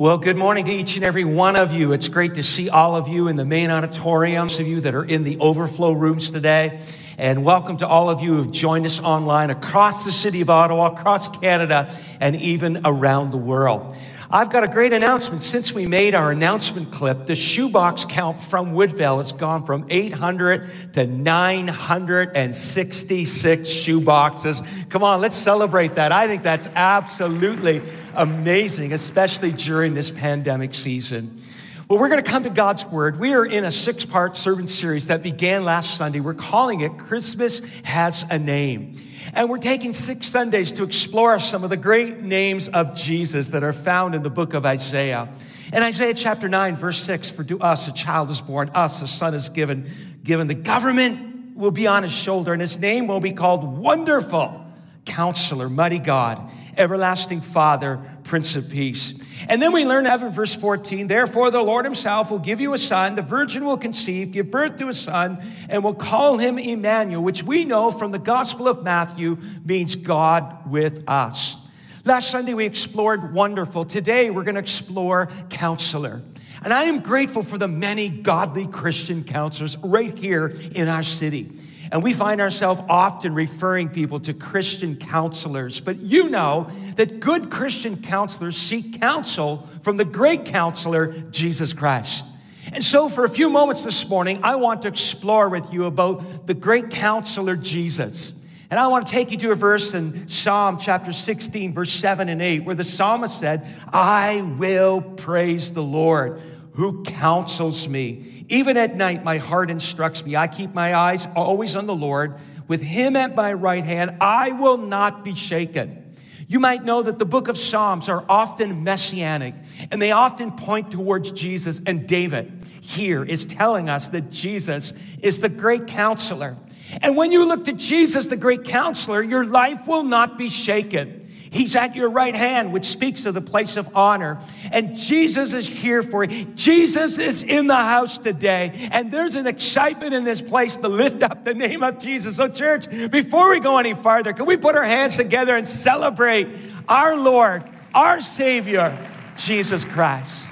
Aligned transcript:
Well, 0.00 0.16
good 0.16 0.38
morning 0.38 0.64
to 0.64 0.72
each 0.72 0.96
and 0.96 1.04
every 1.04 1.26
one 1.26 1.56
of 1.56 1.74
you. 1.74 1.92
It's 1.92 2.08
great 2.08 2.36
to 2.36 2.42
see 2.42 2.70
all 2.70 2.96
of 2.96 3.06
you 3.06 3.28
in 3.28 3.36
the 3.36 3.44
main 3.44 3.70
auditorium, 3.70 4.46
of 4.46 4.66
you 4.66 4.80
that 4.80 4.94
are 4.94 5.04
in 5.04 5.24
the 5.24 5.36
overflow 5.40 5.92
rooms 5.92 6.30
today. 6.30 6.80
And 7.18 7.44
welcome 7.44 7.76
to 7.76 7.86
all 7.86 8.08
of 8.08 8.22
you 8.22 8.36
who've 8.36 8.50
joined 8.50 8.86
us 8.86 8.98
online 8.98 9.50
across 9.50 10.06
the 10.06 10.12
city 10.12 10.40
of 10.40 10.48
Ottawa, 10.48 10.86
across 10.86 11.28
Canada, 11.28 11.94
and 12.18 12.34
even 12.36 12.80
around 12.86 13.30
the 13.30 13.36
world. 13.36 13.94
I've 14.30 14.48
got 14.48 14.64
a 14.64 14.68
great 14.68 14.94
announcement. 14.94 15.42
Since 15.42 15.74
we 15.74 15.86
made 15.86 16.14
our 16.14 16.30
announcement 16.30 16.92
clip, 16.92 17.24
the 17.24 17.34
shoebox 17.34 18.06
count 18.06 18.40
from 18.40 18.72
Woodvale 18.72 19.18
has 19.18 19.32
gone 19.32 19.66
from 19.66 19.84
800 19.90 20.94
to 20.94 21.06
966 21.06 23.68
shoeboxes. 23.68 24.88
Come 24.88 25.02
on, 25.02 25.20
let's 25.20 25.36
celebrate 25.36 25.96
that. 25.96 26.10
I 26.10 26.26
think 26.26 26.42
that's 26.42 26.68
absolutely 26.74 27.82
amazing, 28.14 28.92
especially 28.92 29.52
during 29.52 29.94
this 29.94 30.10
pandemic 30.10 30.74
season. 30.74 31.40
Well, 31.88 31.98
we're 31.98 32.08
going 32.08 32.22
to 32.22 32.30
come 32.30 32.44
to 32.44 32.50
God's 32.50 32.84
Word. 32.84 33.18
We 33.18 33.34
are 33.34 33.44
in 33.44 33.64
a 33.64 33.72
six 33.72 34.04
part 34.04 34.36
sermon 34.36 34.68
series 34.68 35.08
that 35.08 35.22
began 35.22 35.64
last 35.64 35.96
Sunday. 35.96 36.20
We're 36.20 36.34
calling 36.34 36.82
it 36.82 36.98
Christmas 36.98 37.60
Has 37.82 38.24
a 38.30 38.38
Name. 38.38 38.96
And 39.34 39.50
we're 39.50 39.58
taking 39.58 39.92
six 39.92 40.28
Sundays 40.28 40.72
to 40.72 40.84
explore 40.84 41.38
some 41.40 41.64
of 41.64 41.70
the 41.70 41.76
great 41.76 42.20
names 42.20 42.68
of 42.68 42.94
Jesus 42.94 43.48
that 43.48 43.64
are 43.64 43.72
found 43.72 44.14
in 44.14 44.22
the 44.22 44.30
book 44.30 44.54
of 44.54 44.64
Isaiah. 44.64 45.28
In 45.72 45.82
Isaiah 45.82 46.14
chapter 46.14 46.48
9, 46.48 46.76
verse 46.76 46.98
6, 46.98 47.30
for 47.30 47.44
to 47.44 47.60
us 47.60 47.86
a 47.86 47.92
child 47.92 48.30
is 48.30 48.40
born, 48.40 48.70
us 48.70 49.02
a 49.02 49.06
son 49.06 49.34
is 49.34 49.48
given, 49.48 50.18
given. 50.24 50.48
The 50.48 50.54
government 50.54 51.56
will 51.56 51.70
be 51.70 51.86
on 51.86 52.02
his 52.02 52.12
shoulder, 52.12 52.52
and 52.52 52.60
his 52.60 52.78
name 52.78 53.06
will 53.06 53.20
be 53.20 53.32
called 53.32 53.78
Wonderful 53.78 54.64
Counselor, 55.04 55.68
Mighty 55.68 55.98
God, 55.98 56.50
Everlasting 56.76 57.40
Father, 57.40 58.00
Prince 58.24 58.56
of 58.56 58.68
Peace. 58.70 59.14
And 59.48 59.60
then 59.60 59.72
we 59.72 59.84
learn 59.84 60.04
that 60.04 60.20
in 60.22 60.30
verse 60.30 60.54
14, 60.54 61.06
therefore 61.06 61.50
the 61.50 61.62
Lord 61.62 61.84
himself 61.84 62.30
will 62.30 62.38
give 62.38 62.60
you 62.60 62.74
a 62.74 62.78
son, 62.78 63.14
the 63.14 63.22
virgin 63.22 63.64
will 63.64 63.76
conceive, 63.76 64.32
give 64.32 64.50
birth 64.50 64.76
to 64.76 64.88
a 64.88 64.94
son, 64.94 65.42
and 65.68 65.82
will 65.82 65.94
call 65.94 66.38
him 66.38 66.58
Emmanuel, 66.58 67.22
which 67.22 67.42
we 67.42 67.64
know 67.64 67.90
from 67.90 68.12
the 68.12 68.18
Gospel 68.18 68.68
of 68.68 68.82
Matthew 68.82 69.38
means 69.64 69.96
God 69.96 70.70
with 70.70 71.02
us. 71.08 71.56
Last 72.04 72.30
Sunday 72.30 72.54
we 72.54 72.64
explored 72.64 73.34
wonderful. 73.34 73.84
Today 73.84 74.30
we're 74.30 74.44
going 74.44 74.54
to 74.54 74.60
explore 74.60 75.28
counselor. 75.50 76.22
And 76.64 76.72
I 76.72 76.84
am 76.84 77.00
grateful 77.00 77.42
for 77.42 77.58
the 77.58 77.68
many 77.68 78.08
godly 78.08 78.66
Christian 78.66 79.22
counselors 79.22 79.76
right 79.78 80.16
here 80.16 80.46
in 80.74 80.88
our 80.88 81.02
city. 81.02 81.52
And 81.92 82.02
we 82.02 82.14
find 82.14 82.40
ourselves 82.40 82.80
often 82.88 83.34
referring 83.34 83.90
people 83.90 84.18
to 84.20 84.32
Christian 84.32 84.96
counselors. 84.96 85.80
But 85.80 86.00
you 86.00 86.30
know 86.30 86.70
that 86.96 87.20
good 87.20 87.50
Christian 87.50 88.00
counselors 88.00 88.56
seek 88.56 88.98
counsel 88.98 89.68
from 89.82 89.98
the 89.98 90.04
great 90.04 90.46
counselor, 90.46 91.12
Jesus 91.30 91.74
Christ. 91.74 92.24
And 92.72 92.84
so, 92.84 93.08
for 93.08 93.24
a 93.24 93.28
few 93.28 93.50
moments 93.50 93.84
this 93.84 94.08
morning, 94.08 94.40
I 94.42 94.56
want 94.56 94.82
to 94.82 94.88
explore 94.88 95.48
with 95.48 95.72
you 95.72 95.86
about 95.86 96.46
the 96.46 96.54
great 96.54 96.90
counselor, 96.90 97.56
Jesus. 97.56 98.32
And 98.70 98.78
I 98.78 98.86
want 98.86 99.06
to 99.06 99.12
take 99.12 99.32
you 99.32 99.36
to 99.38 99.50
a 99.50 99.56
verse 99.56 99.94
in 99.94 100.28
Psalm 100.28 100.78
chapter 100.78 101.12
16, 101.12 101.74
verse 101.74 101.90
7 101.90 102.28
and 102.28 102.40
8, 102.40 102.60
where 102.60 102.76
the 102.76 102.84
psalmist 102.84 103.40
said, 103.40 103.66
I 103.92 104.42
will 104.58 105.02
praise 105.02 105.72
the 105.72 105.82
Lord 105.82 106.40
who 106.74 107.02
counsels 107.02 107.88
me. 107.88 108.46
Even 108.48 108.76
at 108.76 108.94
night, 108.94 109.24
my 109.24 109.38
heart 109.38 109.70
instructs 109.70 110.24
me. 110.24 110.36
I 110.36 110.46
keep 110.46 110.72
my 110.72 110.94
eyes 110.94 111.26
always 111.34 111.74
on 111.74 111.86
the 111.86 111.94
Lord. 111.94 112.38
With 112.68 112.80
him 112.80 113.16
at 113.16 113.34
my 113.34 113.52
right 113.52 113.84
hand, 113.84 114.18
I 114.20 114.52
will 114.52 114.78
not 114.78 115.24
be 115.24 115.34
shaken. 115.34 116.14
You 116.46 116.60
might 116.60 116.84
know 116.84 117.02
that 117.02 117.18
the 117.18 117.26
book 117.26 117.48
of 117.48 117.58
Psalms 117.58 118.08
are 118.08 118.24
often 118.28 118.84
messianic 118.84 119.54
and 119.90 120.00
they 120.00 120.12
often 120.12 120.52
point 120.52 120.92
towards 120.92 121.32
Jesus. 121.32 121.80
And 121.86 122.06
David 122.06 122.66
here 122.80 123.24
is 123.24 123.44
telling 123.44 123.88
us 123.88 124.10
that 124.10 124.30
Jesus 124.30 124.92
is 125.20 125.40
the 125.40 125.48
great 125.48 125.88
counselor. 125.88 126.56
And 127.00 127.16
when 127.16 127.32
you 127.32 127.46
look 127.46 127.64
to 127.64 127.72
Jesus, 127.72 128.26
the 128.26 128.36
great 128.36 128.64
counselor, 128.64 129.22
your 129.22 129.44
life 129.44 129.86
will 129.86 130.04
not 130.04 130.38
be 130.38 130.48
shaken. 130.48 131.20
He's 131.50 131.74
at 131.74 131.96
your 131.96 132.10
right 132.10 132.34
hand, 132.34 132.72
which 132.72 132.84
speaks 132.84 133.26
of 133.26 133.34
the 133.34 133.40
place 133.40 133.76
of 133.76 133.96
honor. 133.96 134.40
And 134.70 134.94
Jesus 134.96 135.52
is 135.52 135.66
here 135.66 136.02
for 136.04 136.22
you. 136.22 136.44
Jesus 136.54 137.18
is 137.18 137.42
in 137.42 137.66
the 137.66 137.74
house 137.74 138.18
today. 138.18 138.88
And 138.92 139.10
there's 139.10 139.34
an 139.34 139.48
excitement 139.48 140.14
in 140.14 140.22
this 140.22 140.40
place 140.40 140.76
to 140.76 140.88
lift 140.88 141.24
up 141.24 141.44
the 141.44 141.54
name 141.54 141.82
of 141.82 141.98
Jesus. 141.98 142.36
So, 142.36 142.46
church, 142.46 142.88
before 143.10 143.50
we 143.50 143.58
go 143.58 143.78
any 143.78 143.94
farther, 143.94 144.32
can 144.32 144.46
we 144.46 144.56
put 144.56 144.76
our 144.76 144.84
hands 144.84 145.16
together 145.16 145.56
and 145.56 145.66
celebrate 145.66 146.46
our 146.88 147.16
Lord, 147.16 147.64
our 147.94 148.20
Savior, 148.20 148.96
Jesus 149.36 149.84
Christ? 149.84 150.46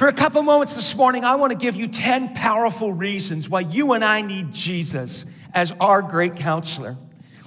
For 0.00 0.08
a 0.08 0.14
couple 0.14 0.40
moments 0.40 0.74
this 0.74 0.96
morning, 0.96 1.24
I 1.24 1.34
want 1.34 1.50
to 1.50 1.58
give 1.58 1.76
you 1.76 1.86
10 1.86 2.32
powerful 2.32 2.90
reasons 2.90 3.50
why 3.50 3.60
you 3.60 3.92
and 3.92 4.02
I 4.02 4.22
need 4.22 4.50
Jesus 4.50 5.26
as 5.52 5.72
our 5.78 6.00
great 6.00 6.36
counselor. 6.36 6.96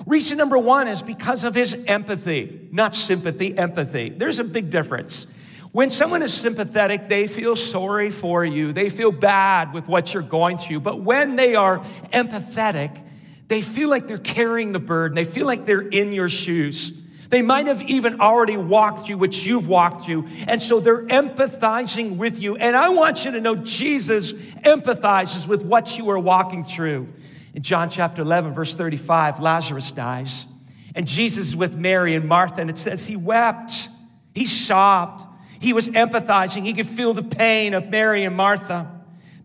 Reason 0.06 0.38
number 0.38 0.60
one 0.60 0.88
is 0.88 1.02
because 1.02 1.44
of 1.46 1.56
his 1.56 1.76
empathy, 1.88 2.70
not 2.72 2.94
sympathy, 2.94 3.58
empathy. 3.58 4.10
There's 4.10 4.38
a 4.38 4.44
big 4.44 4.70
difference. 4.70 5.26
When 5.72 5.90
someone 5.90 6.22
is 6.22 6.32
sympathetic, 6.32 7.10
they 7.10 7.26
feel 7.26 7.56
sorry 7.56 8.12
for 8.12 8.46
you. 8.46 8.72
They 8.72 8.92
feel 8.92 9.12
bad 9.12 9.74
with 9.74 9.88
what 9.88 10.14
you're 10.14 10.22
going 10.22 10.60
through. 10.60 10.82
But 10.82 11.02
when 11.02 11.36
they 11.36 11.56
are 11.56 11.80
empathetic, 12.14 13.04
they 13.48 13.64
feel 13.64 13.90
like 13.90 14.06
they're 14.06 14.20
carrying 14.20 14.74
the 14.74 14.80
burden. 14.80 15.16
They 15.16 15.26
feel 15.26 15.48
like 15.48 15.66
they're 15.66 15.82
in 15.82 16.14
your 16.14 16.30
shoes. 16.30 16.92
They 17.34 17.42
might 17.42 17.66
have 17.66 17.82
even 17.82 18.22
already 18.22 18.58
walked 18.58 19.08
through 19.08 19.18
what 19.18 19.44
you've 19.44 19.68
walked 19.68 20.06
through. 20.06 20.28
And 20.48 20.62
so 20.62 20.80
they're 20.80 21.08
empathizing 21.08 22.18
with 22.18 22.40
you. 22.40 22.58
And 22.58 22.76
I 22.76 22.90
want 22.90 23.26
you 23.26 23.32
to 23.32 23.42
know 23.42 23.56
Jesus 23.56 24.34
empathizes 24.34 25.48
with 25.48 25.66
what 25.66 25.98
you 25.98 26.12
are 26.12 26.20
walking 26.20 26.64
through. 26.64 27.12
In 27.56 27.64
John 27.64 27.90
chapter 27.90 28.22
11, 28.22 28.54
verse 28.54 28.76
35, 28.76 29.40
Lazarus 29.40 29.92
dies. 29.92 30.46
And 30.94 31.08
Jesus 31.08 31.48
is 31.48 31.56
with 31.56 31.76
Mary 31.76 32.14
and 32.14 32.30
Martha, 32.30 32.62
and 32.62 32.70
it 32.70 32.78
says 32.78 33.08
he 33.08 33.16
wept. 33.16 33.90
He 34.36 34.46
sobbed. 34.46 35.26
He 35.60 35.74
was 35.74 35.90
empathizing. 35.90 36.64
He 36.64 36.74
could 36.74 36.86
feel 36.86 37.16
the 37.16 37.24
pain 37.24 37.74
of 37.74 37.90
Mary 37.90 38.26
and 38.26 38.38
Martha. 38.38 38.92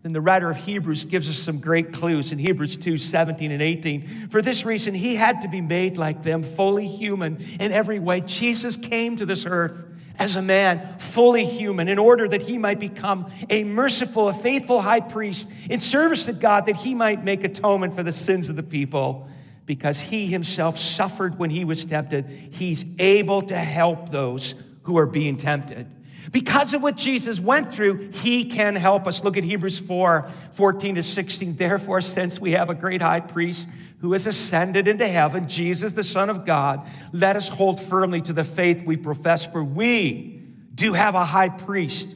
Then 0.01 0.13
the 0.13 0.21
writer 0.21 0.49
of 0.49 0.57
Hebrews 0.57 1.05
gives 1.05 1.29
us 1.29 1.37
some 1.37 1.59
great 1.59 1.91
clues 1.91 2.31
in 2.31 2.39
Hebrews 2.39 2.77
2 2.77 2.97
17 2.97 3.51
and 3.51 3.61
18. 3.61 4.29
For 4.29 4.41
this 4.41 4.63
reason, 4.63 4.93
he 4.93 5.15
had 5.15 5.41
to 5.41 5.49
be 5.49 5.59
made 5.59 5.97
like 5.97 6.23
them, 6.23 6.41
fully 6.41 6.87
human 6.87 7.41
in 7.59 7.71
every 7.71 7.99
way. 7.99 8.21
Jesus 8.21 8.77
came 8.77 9.17
to 9.17 9.25
this 9.25 9.45
earth 9.45 9.87
as 10.17 10.35
a 10.35 10.41
man, 10.41 10.97
fully 10.99 11.45
human, 11.45 11.89
in 11.89 11.99
order 11.99 12.27
that 12.27 12.41
he 12.41 12.57
might 12.57 12.79
become 12.79 13.29
a 13.49 13.63
merciful, 13.63 14.29
a 14.29 14.33
faithful 14.33 14.81
high 14.81 14.99
priest 15.01 15.49
in 15.69 15.79
service 15.81 16.25
to 16.25 16.33
God, 16.33 16.65
that 16.67 16.77
he 16.77 16.95
might 16.95 17.23
make 17.23 17.43
atonement 17.43 17.93
for 17.93 18.03
the 18.03 18.11
sins 18.11 18.49
of 18.49 18.55
the 18.55 18.63
people. 18.63 19.27
Because 19.65 19.99
he 19.99 20.25
himself 20.25 20.79
suffered 20.79 21.37
when 21.37 21.49
he 21.49 21.63
was 21.63 21.85
tempted, 21.85 22.25
he's 22.51 22.85
able 22.97 23.43
to 23.43 23.55
help 23.55 24.09
those 24.09 24.55
who 24.83 24.97
are 24.97 25.05
being 25.05 25.37
tempted. 25.37 25.87
Because 26.29 26.73
of 26.73 26.83
what 26.83 26.95
Jesus 26.95 27.39
went 27.39 27.73
through, 27.73 28.11
he 28.11 28.45
can 28.45 28.75
help 28.75 29.07
us. 29.07 29.23
Look 29.23 29.37
at 29.37 29.43
Hebrews 29.43 29.79
4 29.79 30.29
14 30.53 30.95
to 30.95 31.03
16. 31.03 31.55
Therefore, 31.55 32.01
since 32.01 32.39
we 32.39 32.51
have 32.51 32.69
a 32.69 32.75
great 32.75 33.01
high 33.01 33.21
priest 33.21 33.69
who 33.99 34.13
has 34.13 34.27
ascended 34.27 34.87
into 34.87 35.07
heaven, 35.07 35.47
Jesus, 35.47 35.93
the 35.93 36.03
Son 36.03 36.29
of 36.29 36.45
God, 36.45 36.87
let 37.11 37.35
us 37.35 37.49
hold 37.49 37.81
firmly 37.81 38.21
to 38.21 38.33
the 38.33 38.43
faith 38.43 38.83
we 38.85 38.97
profess, 38.97 39.45
for 39.45 39.63
we 39.63 40.43
do 40.75 40.93
have 40.93 41.15
a 41.15 41.25
high 41.25 41.49
priest 41.49 42.09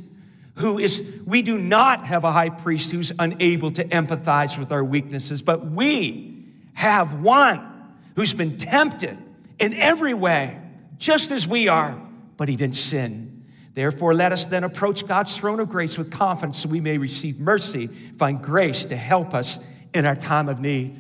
who 0.56 0.78
is, 0.78 1.04
we 1.26 1.42
do 1.42 1.58
not 1.58 2.06
have 2.06 2.24
a 2.24 2.32
high 2.32 2.50
priest 2.50 2.92
who's 2.92 3.12
unable 3.18 3.72
to 3.72 3.84
empathize 3.86 4.58
with 4.58 4.72
our 4.72 4.84
weaknesses, 4.84 5.42
but 5.42 5.66
we 5.66 6.46
have 6.74 7.16
one 7.16 7.68
who's 8.16 8.34
been 8.34 8.58
tempted 8.58 9.18
in 9.58 9.74
every 9.74 10.14
way, 10.14 10.62
just 10.98 11.32
as 11.32 11.48
we 11.48 11.68
are, 11.68 12.00
but 12.38 12.50
he 12.50 12.56
didn't 12.56 12.76
sin. 12.76 13.33
Therefore, 13.74 14.14
let 14.14 14.32
us 14.32 14.46
then 14.46 14.64
approach 14.64 15.08
God's 15.08 15.36
throne 15.36 15.60
of 15.60 15.70
grace 15.70 15.98
with 15.98 16.12
confidence 16.12 16.60
so 16.60 16.70
we 16.70 16.82
may 16.82 16.98
receive 16.98 17.40
mercy, 17.40 17.88
find 17.88 18.42
grace 18.42 18.86
to 18.86 18.96
help 18.96 19.34
us 19.34 19.60
in 19.94 20.06
our 20.06 20.16
time 20.16 20.48
of 20.48 20.60
need. 20.60 21.00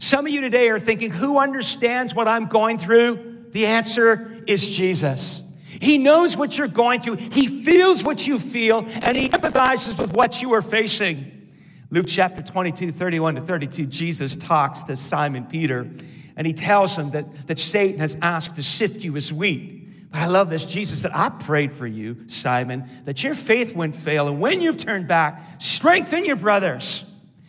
Some 0.00 0.26
of 0.26 0.32
you 0.32 0.40
today 0.40 0.68
are 0.68 0.80
thinking, 0.80 1.10
who 1.10 1.38
understands 1.38 2.14
what 2.14 2.28
I'm 2.28 2.46
going 2.46 2.78
through? 2.78 3.46
The 3.50 3.66
answer 3.66 4.42
is 4.46 4.76
Jesus. 4.76 5.42
He 5.80 5.98
knows 5.98 6.36
what 6.36 6.58
you're 6.58 6.66
going 6.66 7.00
through. 7.00 7.16
He 7.16 7.46
feels 7.46 8.02
what 8.02 8.26
you 8.26 8.38
feel, 8.38 8.84
and 8.86 9.16
he 9.16 9.28
empathizes 9.28 9.98
with 9.98 10.12
what 10.12 10.42
you 10.42 10.52
are 10.54 10.62
facing. 10.62 11.50
Luke 11.90 12.06
chapter 12.08 12.42
22, 12.42 12.92
31 12.92 13.36
to 13.36 13.40
32, 13.40 13.86
Jesus 13.86 14.36
talks 14.36 14.82
to 14.84 14.96
Simon 14.96 15.46
Peter, 15.46 15.88
and 16.36 16.46
he 16.46 16.52
tells 16.52 16.96
him 16.96 17.10
that, 17.12 17.46
that 17.46 17.58
Satan 17.58 18.00
has 18.00 18.16
asked 18.20 18.56
to 18.56 18.62
sift 18.62 19.04
you 19.04 19.16
as 19.16 19.32
wheat. 19.32 19.87
But 20.10 20.20
I 20.20 20.26
love 20.26 20.48
this. 20.48 20.64
Jesus 20.64 21.02
said, 21.02 21.10
I 21.14 21.28
prayed 21.28 21.72
for 21.72 21.86
you, 21.86 22.28
Simon, 22.28 22.88
that 23.04 23.22
your 23.22 23.34
faith 23.34 23.74
wouldn't 23.74 23.96
fail. 23.96 24.28
And 24.28 24.40
when 24.40 24.60
you've 24.60 24.78
turned 24.78 25.06
back, 25.06 25.60
strengthen 25.60 26.24
your 26.24 26.36
brothers. 26.36 27.04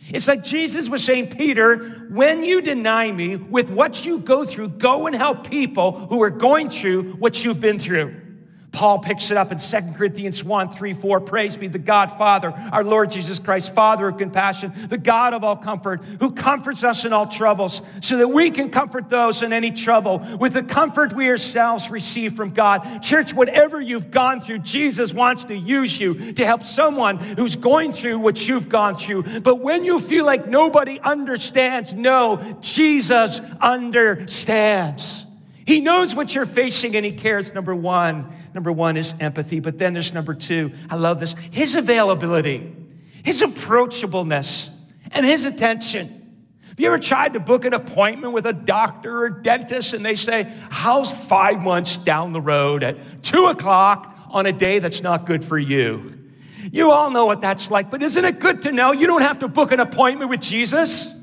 It's 0.08 0.26
like 0.26 0.42
Jesus 0.42 0.88
was 0.88 1.04
saying, 1.04 1.30
Peter, 1.30 2.08
when 2.10 2.42
you 2.42 2.60
deny 2.60 3.10
me 3.10 3.36
with 3.36 3.70
what 3.70 4.04
you 4.04 4.18
go 4.18 4.44
through, 4.44 4.68
go 4.68 5.06
and 5.06 5.14
help 5.14 5.48
people 5.48 5.92
who 5.92 6.22
are 6.22 6.30
going 6.30 6.68
through 6.68 7.12
what 7.12 7.44
you've 7.44 7.60
been 7.60 7.78
through. 7.78 8.20
Paul 8.72 9.00
picks 9.00 9.30
it 9.30 9.36
up 9.36 9.50
in 9.50 9.58
2 9.58 9.92
Corinthians 9.96 10.44
1 10.44 10.70
3 10.70 10.92
4. 10.92 11.20
Praise 11.20 11.56
be 11.56 11.66
the 11.66 11.78
God, 11.78 12.16
Father, 12.16 12.52
our 12.72 12.84
Lord 12.84 13.10
Jesus 13.10 13.38
Christ, 13.38 13.74
Father 13.74 14.08
of 14.08 14.18
compassion, 14.18 14.72
the 14.88 14.98
God 14.98 15.34
of 15.34 15.42
all 15.42 15.56
comfort, 15.56 16.04
who 16.20 16.32
comforts 16.32 16.84
us 16.84 17.04
in 17.04 17.12
all 17.12 17.26
troubles, 17.26 17.82
so 18.00 18.18
that 18.18 18.28
we 18.28 18.50
can 18.50 18.70
comfort 18.70 19.08
those 19.08 19.42
in 19.42 19.52
any 19.52 19.72
trouble 19.72 20.18
with 20.38 20.52
the 20.52 20.62
comfort 20.62 21.12
we 21.12 21.28
ourselves 21.28 21.90
receive 21.90 22.34
from 22.34 22.50
God. 22.50 23.02
Church, 23.02 23.34
whatever 23.34 23.80
you've 23.80 24.10
gone 24.10 24.40
through, 24.40 24.58
Jesus 24.60 25.12
wants 25.12 25.44
to 25.44 25.56
use 25.56 26.00
you 26.00 26.32
to 26.34 26.46
help 26.46 26.64
someone 26.64 27.18
who's 27.18 27.56
going 27.56 27.92
through 27.92 28.20
what 28.20 28.46
you've 28.46 28.68
gone 28.68 28.94
through. 28.94 29.40
But 29.40 29.56
when 29.56 29.84
you 29.84 29.98
feel 29.98 30.24
like 30.24 30.46
nobody 30.46 31.00
understands, 31.00 31.92
no, 31.92 32.40
Jesus 32.60 33.40
understands. 33.60 35.26
He 35.70 35.80
knows 35.80 36.16
what 36.16 36.34
you're 36.34 36.46
facing 36.46 36.96
and 36.96 37.06
he 37.06 37.12
cares. 37.12 37.54
Number 37.54 37.76
one, 37.76 38.34
number 38.54 38.72
one 38.72 38.96
is 38.96 39.14
empathy. 39.20 39.60
But 39.60 39.78
then 39.78 39.92
there's 39.92 40.12
number 40.12 40.34
two. 40.34 40.72
I 40.90 40.96
love 40.96 41.20
this. 41.20 41.36
His 41.52 41.76
availability, 41.76 42.74
his 43.22 43.40
approachableness, 43.40 44.68
and 45.12 45.24
his 45.24 45.44
attention. 45.44 46.08
Have 46.66 46.80
you 46.80 46.88
ever 46.88 46.98
tried 46.98 47.34
to 47.34 47.40
book 47.40 47.64
an 47.64 47.72
appointment 47.72 48.32
with 48.32 48.46
a 48.46 48.52
doctor 48.52 49.22
or 49.22 49.30
dentist 49.30 49.94
and 49.94 50.04
they 50.04 50.16
say, 50.16 50.52
How's 50.70 51.12
five 51.12 51.60
months 51.60 51.98
down 51.98 52.32
the 52.32 52.40
road 52.40 52.82
at 52.82 53.22
two 53.22 53.44
o'clock 53.44 54.12
on 54.30 54.46
a 54.46 54.52
day 54.52 54.80
that's 54.80 55.04
not 55.04 55.24
good 55.24 55.44
for 55.44 55.56
you? 55.56 56.18
You 56.72 56.90
all 56.90 57.12
know 57.12 57.26
what 57.26 57.42
that's 57.42 57.70
like, 57.70 57.92
but 57.92 58.02
isn't 58.02 58.24
it 58.24 58.40
good 58.40 58.62
to 58.62 58.72
know 58.72 58.90
you 58.90 59.06
don't 59.06 59.22
have 59.22 59.38
to 59.38 59.46
book 59.46 59.70
an 59.70 59.78
appointment 59.78 60.30
with 60.30 60.40
Jesus? 60.40 61.14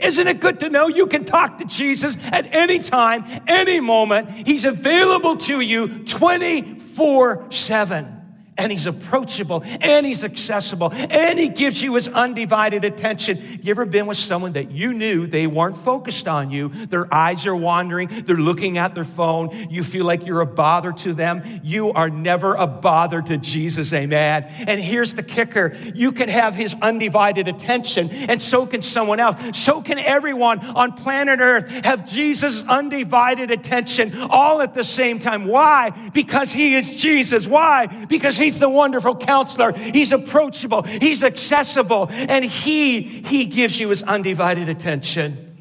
Isn't 0.00 0.26
it 0.26 0.40
good 0.40 0.60
to 0.60 0.70
know 0.70 0.88
you 0.88 1.06
can 1.06 1.24
talk 1.24 1.58
to 1.58 1.64
Jesus 1.64 2.16
at 2.22 2.54
any 2.54 2.78
time, 2.78 3.24
any 3.46 3.80
moment? 3.80 4.30
He's 4.46 4.64
available 4.64 5.36
to 5.38 5.60
you 5.60 6.04
24 6.04 7.50
7 7.50 8.21
and 8.62 8.70
he's 8.70 8.86
approachable 8.86 9.64
and 9.64 10.06
he's 10.06 10.22
accessible 10.22 10.92
and 10.92 11.36
he 11.36 11.48
gives 11.48 11.82
you 11.82 11.96
his 11.96 12.06
undivided 12.06 12.84
attention. 12.84 13.58
You 13.60 13.72
ever 13.72 13.84
been 13.84 14.06
with 14.06 14.18
someone 14.18 14.52
that 14.52 14.70
you 14.70 14.94
knew 14.94 15.26
they 15.26 15.48
weren't 15.48 15.76
focused 15.76 16.28
on 16.28 16.50
you? 16.50 16.68
Their 16.68 17.12
eyes 17.12 17.44
are 17.46 17.56
wandering, 17.56 18.08
they're 18.24 18.36
looking 18.36 18.78
at 18.78 18.94
their 18.94 19.04
phone. 19.04 19.50
You 19.68 19.82
feel 19.82 20.04
like 20.04 20.26
you're 20.26 20.42
a 20.42 20.46
bother 20.46 20.92
to 20.92 21.12
them. 21.12 21.42
You 21.64 21.92
are 21.92 22.08
never 22.08 22.54
a 22.54 22.68
bother 22.68 23.20
to 23.22 23.36
Jesus, 23.36 23.92
amen. 23.92 24.44
And 24.68 24.80
here's 24.80 25.14
the 25.14 25.24
kicker 25.24 25.76
you 25.94 26.12
can 26.12 26.28
have 26.28 26.54
his 26.54 26.76
undivided 26.80 27.48
attention, 27.48 28.10
and 28.10 28.40
so 28.40 28.66
can 28.66 28.80
someone 28.80 29.18
else. 29.18 29.58
So 29.58 29.82
can 29.82 29.98
everyone 29.98 30.60
on 30.60 30.92
planet 30.92 31.40
Earth 31.40 31.68
have 31.68 32.08
Jesus' 32.08 32.62
undivided 32.62 33.50
attention 33.50 34.12
all 34.30 34.60
at 34.62 34.74
the 34.74 34.84
same 34.84 35.18
time. 35.18 35.46
Why? 35.46 35.90
Because 36.12 36.52
he 36.52 36.74
is 36.74 37.02
Jesus. 37.02 37.46
Why? 37.46 37.86
Because 38.06 38.36
He's 38.42 38.51
the 38.58 38.68
wonderful 38.68 39.16
counselor. 39.16 39.72
He's 39.72 40.12
approachable. 40.12 40.82
He's 40.82 41.22
accessible. 41.22 42.08
And 42.10 42.44
He, 42.44 43.02
He 43.02 43.46
gives 43.46 43.78
you 43.78 43.88
His 43.88 44.02
undivided 44.02 44.68
attention. 44.68 45.52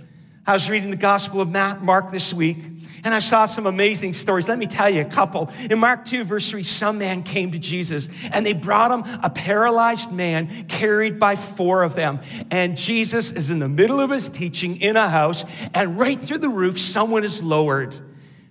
I 0.46 0.54
was 0.54 0.70
reading 0.70 0.90
the 0.90 0.98
Gospel 0.98 1.40
of 1.42 1.50
Mark 1.50 2.12
this 2.12 2.34
week, 2.34 2.58
and 3.04 3.14
I 3.14 3.20
saw 3.20 3.46
some 3.46 3.68
amazing 3.68 4.14
stories. 4.14 4.50
Let 4.50 4.58
me 4.58 4.66
tell 4.66 4.90
you 4.90 5.02
a 5.02 5.06
couple. 5.06 5.52
In 5.70 5.78
Mark 5.78 6.04
2, 6.04 6.24
verse 6.24 6.50
3, 6.50 6.64
some 6.64 6.98
man 6.98 7.22
came 7.22 7.52
to 7.52 7.60
Jesus, 7.60 8.10
and 8.32 8.44
they 8.44 8.54
brought 8.54 8.92
him 8.92 9.20
a 9.24 9.30
paralyzed 9.30 10.12
man 10.12 10.66
carried 10.66 11.20
by 11.20 11.36
four 11.36 11.84
of 11.84 11.94
them. 11.94 12.22
And 12.50 12.76
Jesus 12.76 13.30
is 13.30 13.52
in 13.52 13.60
the 13.60 13.70
middle 13.70 14.00
of 14.00 14.10
his 14.10 14.30
teaching 14.30 14.82
in 14.82 14.98
a 14.98 15.08
house, 15.08 15.46
and 15.76 16.00
right 16.00 16.20
through 16.20 16.40
the 16.40 16.50
roof, 16.50 16.80
someone 16.80 17.24
is 17.24 17.44
lowered. 17.44 17.98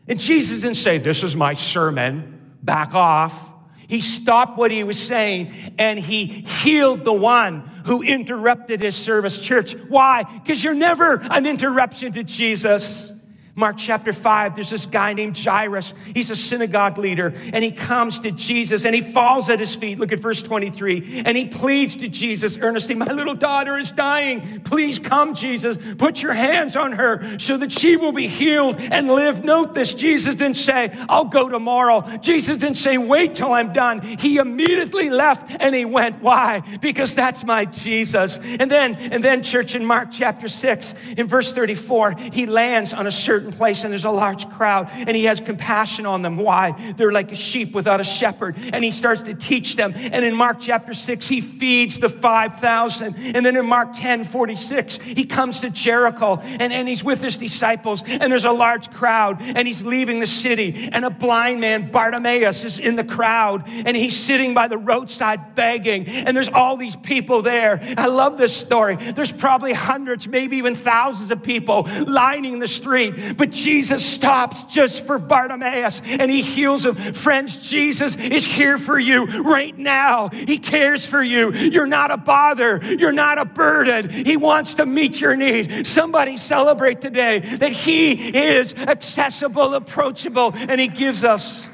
And 0.06 0.18
Jesus 0.18 0.62
didn't 0.62 0.76
say, 0.76 0.98
This 0.98 1.24
is 1.24 1.34
my 1.34 1.54
sermon, 1.54 2.56
back 2.62 2.94
off. 2.94 3.49
He 3.90 4.00
stopped 4.00 4.56
what 4.56 4.70
he 4.70 4.84
was 4.84 5.00
saying 5.00 5.74
and 5.76 5.98
he 5.98 6.26
healed 6.26 7.02
the 7.02 7.12
one 7.12 7.62
who 7.86 8.02
interrupted 8.02 8.80
his 8.80 8.94
service. 8.94 9.40
Church, 9.40 9.72
why? 9.88 10.22
Because 10.22 10.62
you're 10.62 10.74
never 10.74 11.14
an 11.16 11.44
interruption 11.44 12.12
to 12.12 12.22
Jesus. 12.22 13.12
Mark 13.54 13.76
chapter 13.76 14.12
5, 14.12 14.54
there's 14.54 14.70
this 14.70 14.86
guy 14.86 15.12
named 15.12 15.36
Jairus. 15.36 15.92
He's 16.14 16.30
a 16.30 16.36
synagogue 16.36 16.98
leader, 16.98 17.34
and 17.52 17.64
he 17.64 17.72
comes 17.72 18.20
to 18.20 18.30
Jesus 18.30 18.84
and 18.84 18.94
he 18.94 19.00
falls 19.00 19.50
at 19.50 19.58
his 19.58 19.74
feet. 19.74 19.98
Look 19.98 20.12
at 20.12 20.20
verse 20.20 20.42
23. 20.42 21.22
And 21.24 21.36
he 21.36 21.46
pleads 21.46 21.96
to 21.96 22.08
Jesus 22.08 22.58
earnestly, 22.60 22.94
My 22.94 23.06
little 23.06 23.34
daughter 23.34 23.76
is 23.76 23.92
dying. 23.92 24.60
Please 24.60 24.98
come, 24.98 25.34
Jesus. 25.34 25.76
Put 25.98 26.22
your 26.22 26.32
hands 26.32 26.76
on 26.76 26.92
her 26.92 27.38
so 27.38 27.56
that 27.56 27.72
she 27.72 27.96
will 27.96 28.12
be 28.12 28.28
healed 28.28 28.76
and 28.78 29.08
live. 29.08 29.44
Note 29.44 29.74
this 29.74 29.94
Jesus 29.94 30.36
didn't 30.36 30.56
say, 30.56 30.90
I'll 31.08 31.24
go 31.24 31.48
tomorrow. 31.48 32.02
Jesus 32.18 32.58
didn't 32.58 32.76
say, 32.76 32.98
Wait 32.98 33.34
till 33.34 33.52
I'm 33.52 33.72
done. 33.72 34.00
He 34.00 34.36
immediately 34.36 35.10
left 35.10 35.56
and 35.60 35.74
he 35.74 35.84
went. 35.84 36.22
Why? 36.22 36.60
Because 36.80 37.14
that's 37.14 37.44
my 37.44 37.64
Jesus. 37.64 38.38
And 38.38 38.70
then, 38.70 38.94
and 38.96 39.22
then, 39.24 39.42
church, 39.42 39.74
in 39.74 39.84
Mark 39.84 40.08
chapter 40.10 40.48
6, 40.48 40.94
in 41.16 41.26
verse 41.26 41.52
34, 41.52 42.14
he 42.32 42.46
lands 42.46 42.92
on 42.92 43.06
a 43.06 43.10
certain 43.10 43.39
certain 43.40 43.52
place 43.52 43.84
and 43.84 43.92
there's 43.92 44.04
a 44.04 44.10
large 44.10 44.48
crowd 44.50 44.90
and 44.92 45.16
he 45.16 45.24
has 45.24 45.40
compassion 45.40 46.04
on 46.04 46.20
them. 46.20 46.36
Why? 46.36 46.72
They're 46.96 47.12
like 47.12 47.32
a 47.32 47.36
sheep 47.36 47.72
without 47.72 47.98
a 47.98 48.04
shepherd. 48.04 48.56
And 48.72 48.84
he 48.84 48.90
starts 48.90 49.22
to 49.22 49.34
teach 49.34 49.76
them. 49.76 49.94
And 49.96 50.24
in 50.24 50.36
Mark 50.36 50.58
chapter 50.60 50.92
6, 50.92 51.26
he 51.26 51.40
feeds 51.40 51.98
the 51.98 52.10
5,000. 52.10 53.14
And 53.16 53.46
then 53.46 53.56
in 53.56 53.64
Mark 53.64 53.94
10 53.94 54.24
46, 54.24 54.96
he 54.98 55.24
comes 55.24 55.60
to 55.60 55.70
Jericho 55.70 56.36
and, 56.38 56.72
and 56.72 56.86
he's 56.86 57.02
with 57.02 57.22
his 57.22 57.38
disciples 57.38 58.02
and 58.06 58.30
there's 58.30 58.44
a 58.44 58.52
large 58.52 58.90
crowd 58.90 59.38
and 59.40 59.66
he's 59.66 59.82
leaving 59.82 60.20
the 60.20 60.26
city. 60.26 60.90
And 60.92 61.04
a 61.04 61.10
blind 61.10 61.60
man, 61.60 61.90
Bartimaeus, 61.90 62.66
is 62.66 62.78
in 62.78 62.96
the 62.96 63.04
crowd 63.04 63.62
and 63.66 63.96
he's 63.96 64.16
sitting 64.16 64.52
by 64.52 64.68
the 64.68 64.78
roadside 64.78 65.54
begging. 65.54 66.06
And 66.06 66.36
there's 66.36 66.50
all 66.50 66.76
these 66.76 66.96
people 66.96 67.40
there. 67.40 67.80
I 67.96 68.06
love 68.06 68.36
this 68.36 68.54
story. 68.54 68.96
There's 68.96 69.32
probably 69.32 69.72
hundreds, 69.72 70.28
maybe 70.28 70.58
even 70.58 70.74
thousands 70.74 71.30
of 71.30 71.42
people 71.42 71.88
lining 72.06 72.58
the 72.58 72.68
street 72.68 73.29
but 73.36 73.50
Jesus 73.50 74.04
stops 74.04 74.64
just 74.64 75.06
for 75.06 75.18
Bartimaeus 75.18 76.02
and 76.04 76.30
he 76.30 76.42
heals 76.42 76.84
him. 76.84 76.94
Friends, 76.94 77.56
Jesus 77.70 78.16
is 78.16 78.46
here 78.46 78.78
for 78.78 78.98
you 78.98 79.42
right 79.42 79.76
now. 79.76 80.28
He 80.28 80.58
cares 80.58 81.06
for 81.06 81.22
you. 81.22 81.52
You're 81.52 81.86
not 81.86 82.10
a 82.10 82.16
bother. 82.16 82.80
You're 82.82 83.12
not 83.12 83.38
a 83.38 83.44
burden. 83.44 84.10
He 84.10 84.36
wants 84.36 84.74
to 84.74 84.86
meet 84.86 85.20
your 85.20 85.36
need. 85.36 85.86
Somebody 85.86 86.36
celebrate 86.36 87.00
today 87.00 87.40
that 87.40 87.72
he 87.72 88.12
is 88.12 88.74
accessible, 88.74 89.74
approachable, 89.74 90.52
and 90.54 90.80
he 90.80 90.88
gives 90.88 91.24
us 91.24 91.68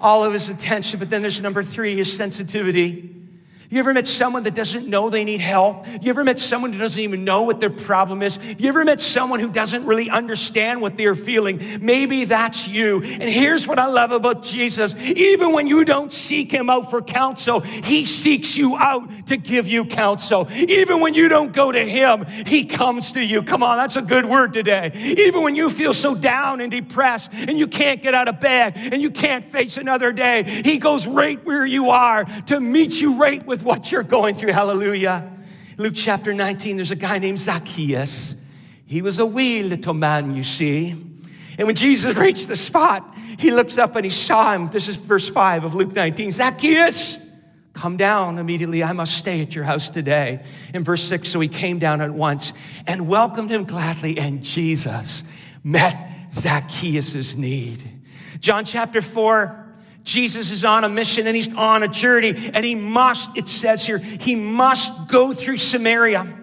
all 0.00 0.24
of 0.24 0.32
his 0.32 0.48
attention. 0.48 0.98
But 0.98 1.10
then 1.10 1.22
there's 1.22 1.40
number 1.40 1.62
three, 1.62 1.96
his 1.96 2.14
sensitivity. 2.14 3.19
You 3.72 3.78
ever 3.78 3.94
met 3.94 4.08
someone 4.08 4.42
that 4.42 4.54
doesn't 4.54 4.88
know 4.88 5.10
they 5.10 5.22
need 5.22 5.40
help? 5.40 5.86
You 6.02 6.10
ever 6.10 6.24
met 6.24 6.40
someone 6.40 6.72
who 6.72 6.80
doesn't 6.80 7.00
even 7.00 7.22
know 7.22 7.44
what 7.44 7.60
their 7.60 7.70
problem 7.70 8.20
is? 8.20 8.36
You 8.58 8.68
ever 8.68 8.84
met 8.84 9.00
someone 9.00 9.38
who 9.38 9.48
doesn't 9.48 9.86
really 9.86 10.10
understand 10.10 10.80
what 10.80 10.96
they're 10.96 11.14
feeling? 11.14 11.62
Maybe 11.80 12.24
that's 12.24 12.66
you. 12.66 13.00
And 13.00 13.22
here's 13.22 13.68
what 13.68 13.78
I 13.78 13.86
love 13.86 14.10
about 14.10 14.42
Jesus. 14.42 14.96
Even 14.96 15.52
when 15.52 15.68
you 15.68 15.84
don't 15.84 16.12
seek 16.12 16.50
him 16.50 16.68
out 16.68 16.90
for 16.90 17.00
counsel, 17.00 17.60
he 17.60 18.06
seeks 18.06 18.58
you 18.58 18.76
out 18.76 19.26
to 19.26 19.36
give 19.36 19.68
you 19.68 19.84
counsel. 19.84 20.48
Even 20.50 20.98
when 20.98 21.14
you 21.14 21.28
don't 21.28 21.52
go 21.52 21.70
to 21.70 21.84
him, 21.84 22.26
he 22.26 22.64
comes 22.64 23.12
to 23.12 23.24
you. 23.24 23.40
Come 23.40 23.62
on, 23.62 23.76
that's 23.76 23.94
a 23.94 24.02
good 24.02 24.24
word 24.24 24.52
today. 24.52 24.90
Even 25.16 25.44
when 25.44 25.54
you 25.54 25.70
feel 25.70 25.94
so 25.94 26.16
down 26.16 26.60
and 26.60 26.72
depressed 26.72 27.32
and 27.32 27.56
you 27.56 27.68
can't 27.68 28.02
get 28.02 28.14
out 28.14 28.26
of 28.26 28.40
bed 28.40 28.72
and 28.76 29.00
you 29.00 29.12
can't 29.12 29.44
face 29.44 29.76
another 29.76 30.12
day, 30.12 30.42
he 30.64 30.78
goes 30.78 31.06
right 31.06 31.44
where 31.44 31.64
you 31.64 31.90
are 31.90 32.24
to 32.46 32.58
meet 32.58 33.00
you 33.00 33.14
right 33.14 33.46
with 33.46 33.59
with 33.60 33.66
what 33.66 33.92
you're 33.92 34.02
going 34.02 34.34
through. 34.34 34.52
Hallelujah. 34.52 35.30
Luke 35.76 35.92
chapter 35.94 36.32
19, 36.32 36.76
there's 36.76 36.90
a 36.90 36.96
guy 36.96 37.18
named 37.18 37.38
Zacchaeus. 37.38 38.34
He 38.86 39.02
was 39.02 39.18
a 39.18 39.26
wee 39.26 39.62
little 39.62 39.94
man, 39.94 40.34
you 40.34 40.42
see. 40.42 40.90
And 41.58 41.66
when 41.66 41.74
Jesus 41.74 42.16
reached 42.16 42.48
the 42.48 42.56
spot, 42.56 43.14
he 43.38 43.50
looks 43.50 43.78
up 43.78 43.96
and 43.96 44.04
he 44.04 44.10
saw 44.10 44.54
him. 44.54 44.68
This 44.68 44.88
is 44.88 44.96
verse 44.96 45.28
5 45.28 45.64
of 45.64 45.74
Luke 45.74 45.92
19. 45.92 46.32
Zacchaeus, 46.32 47.18
come 47.72 47.96
down 47.96 48.38
immediately. 48.38 48.82
I 48.82 48.92
must 48.92 49.16
stay 49.16 49.42
at 49.42 49.54
your 49.54 49.64
house 49.64 49.90
today. 49.90 50.42
In 50.74 50.84
verse 50.84 51.02
6, 51.04 51.28
so 51.28 51.40
he 51.40 51.48
came 51.48 51.78
down 51.78 52.00
at 52.00 52.10
once 52.10 52.52
and 52.86 53.08
welcomed 53.08 53.50
him 53.50 53.64
gladly. 53.64 54.18
And 54.18 54.42
Jesus 54.42 55.22
met 55.62 56.30
Zacchaeus' 56.32 57.36
need. 57.36 57.82
John 58.38 58.64
chapter 58.64 59.02
4, 59.02 59.59
Jesus 60.02 60.50
is 60.50 60.64
on 60.64 60.84
a 60.84 60.88
mission 60.88 61.26
and 61.26 61.36
he's 61.36 61.52
on 61.54 61.82
a 61.82 61.88
journey 61.88 62.34
and 62.52 62.64
he 62.64 62.74
must, 62.74 63.36
it 63.36 63.48
says 63.48 63.86
here, 63.86 63.98
he 63.98 64.34
must 64.34 65.08
go 65.08 65.32
through 65.32 65.58
Samaria. 65.58 66.36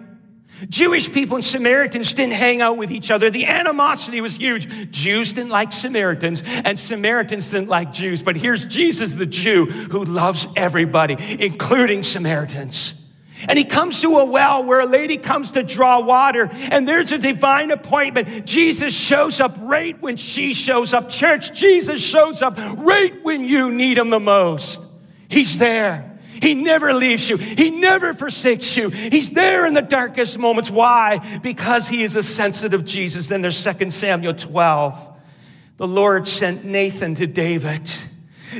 Jewish 0.68 1.12
people 1.12 1.36
and 1.36 1.44
Samaritans 1.44 2.14
didn't 2.14 2.34
hang 2.34 2.60
out 2.60 2.76
with 2.76 2.90
each 2.90 3.10
other. 3.10 3.30
The 3.30 3.46
animosity 3.46 4.20
was 4.20 4.36
huge. 4.36 4.90
Jews 4.90 5.32
didn't 5.32 5.50
like 5.50 5.72
Samaritans 5.72 6.42
and 6.44 6.78
Samaritans 6.78 7.50
didn't 7.50 7.68
like 7.68 7.92
Jews. 7.92 8.22
But 8.22 8.36
here's 8.36 8.64
Jesus, 8.66 9.12
the 9.12 9.26
Jew, 9.26 9.66
who 9.66 10.04
loves 10.04 10.46
everybody, 10.56 11.16
including 11.38 12.02
Samaritans. 12.02 12.97
And 13.46 13.58
he 13.58 13.64
comes 13.64 14.00
to 14.02 14.18
a 14.18 14.24
well 14.24 14.64
where 14.64 14.80
a 14.80 14.86
lady 14.86 15.16
comes 15.16 15.52
to 15.52 15.62
draw 15.62 16.00
water, 16.00 16.48
and 16.50 16.88
there's 16.88 17.12
a 17.12 17.18
divine 17.18 17.70
appointment. 17.70 18.46
Jesus 18.46 18.98
shows 18.98 19.40
up 19.40 19.56
right 19.60 20.00
when 20.00 20.16
she 20.16 20.54
shows 20.54 20.92
up. 20.92 21.08
Church, 21.08 21.52
Jesus 21.52 22.04
shows 22.04 22.42
up 22.42 22.56
right 22.56 23.14
when 23.22 23.44
you 23.44 23.70
need 23.70 23.98
him 23.98 24.10
the 24.10 24.20
most. 24.20 24.82
He's 25.28 25.58
there. 25.58 26.18
He 26.40 26.54
never 26.54 26.92
leaves 26.92 27.28
you. 27.28 27.36
He 27.36 27.70
never 27.70 28.14
forsakes 28.14 28.76
you. 28.76 28.90
He's 28.90 29.30
there 29.30 29.66
in 29.66 29.74
the 29.74 29.82
darkest 29.82 30.38
moments. 30.38 30.70
Why? 30.70 31.38
Because 31.42 31.88
he 31.88 32.02
is 32.02 32.16
a 32.16 32.22
sensitive 32.22 32.84
Jesus. 32.84 33.28
Then 33.28 33.42
there's 33.42 33.62
2 33.62 33.90
Samuel 33.90 34.34
12. 34.34 35.08
The 35.78 35.86
Lord 35.86 36.26
sent 36.26 36.64
Nathan 36.64 37.14
to 37.16 37.26
David. 37.26 37.90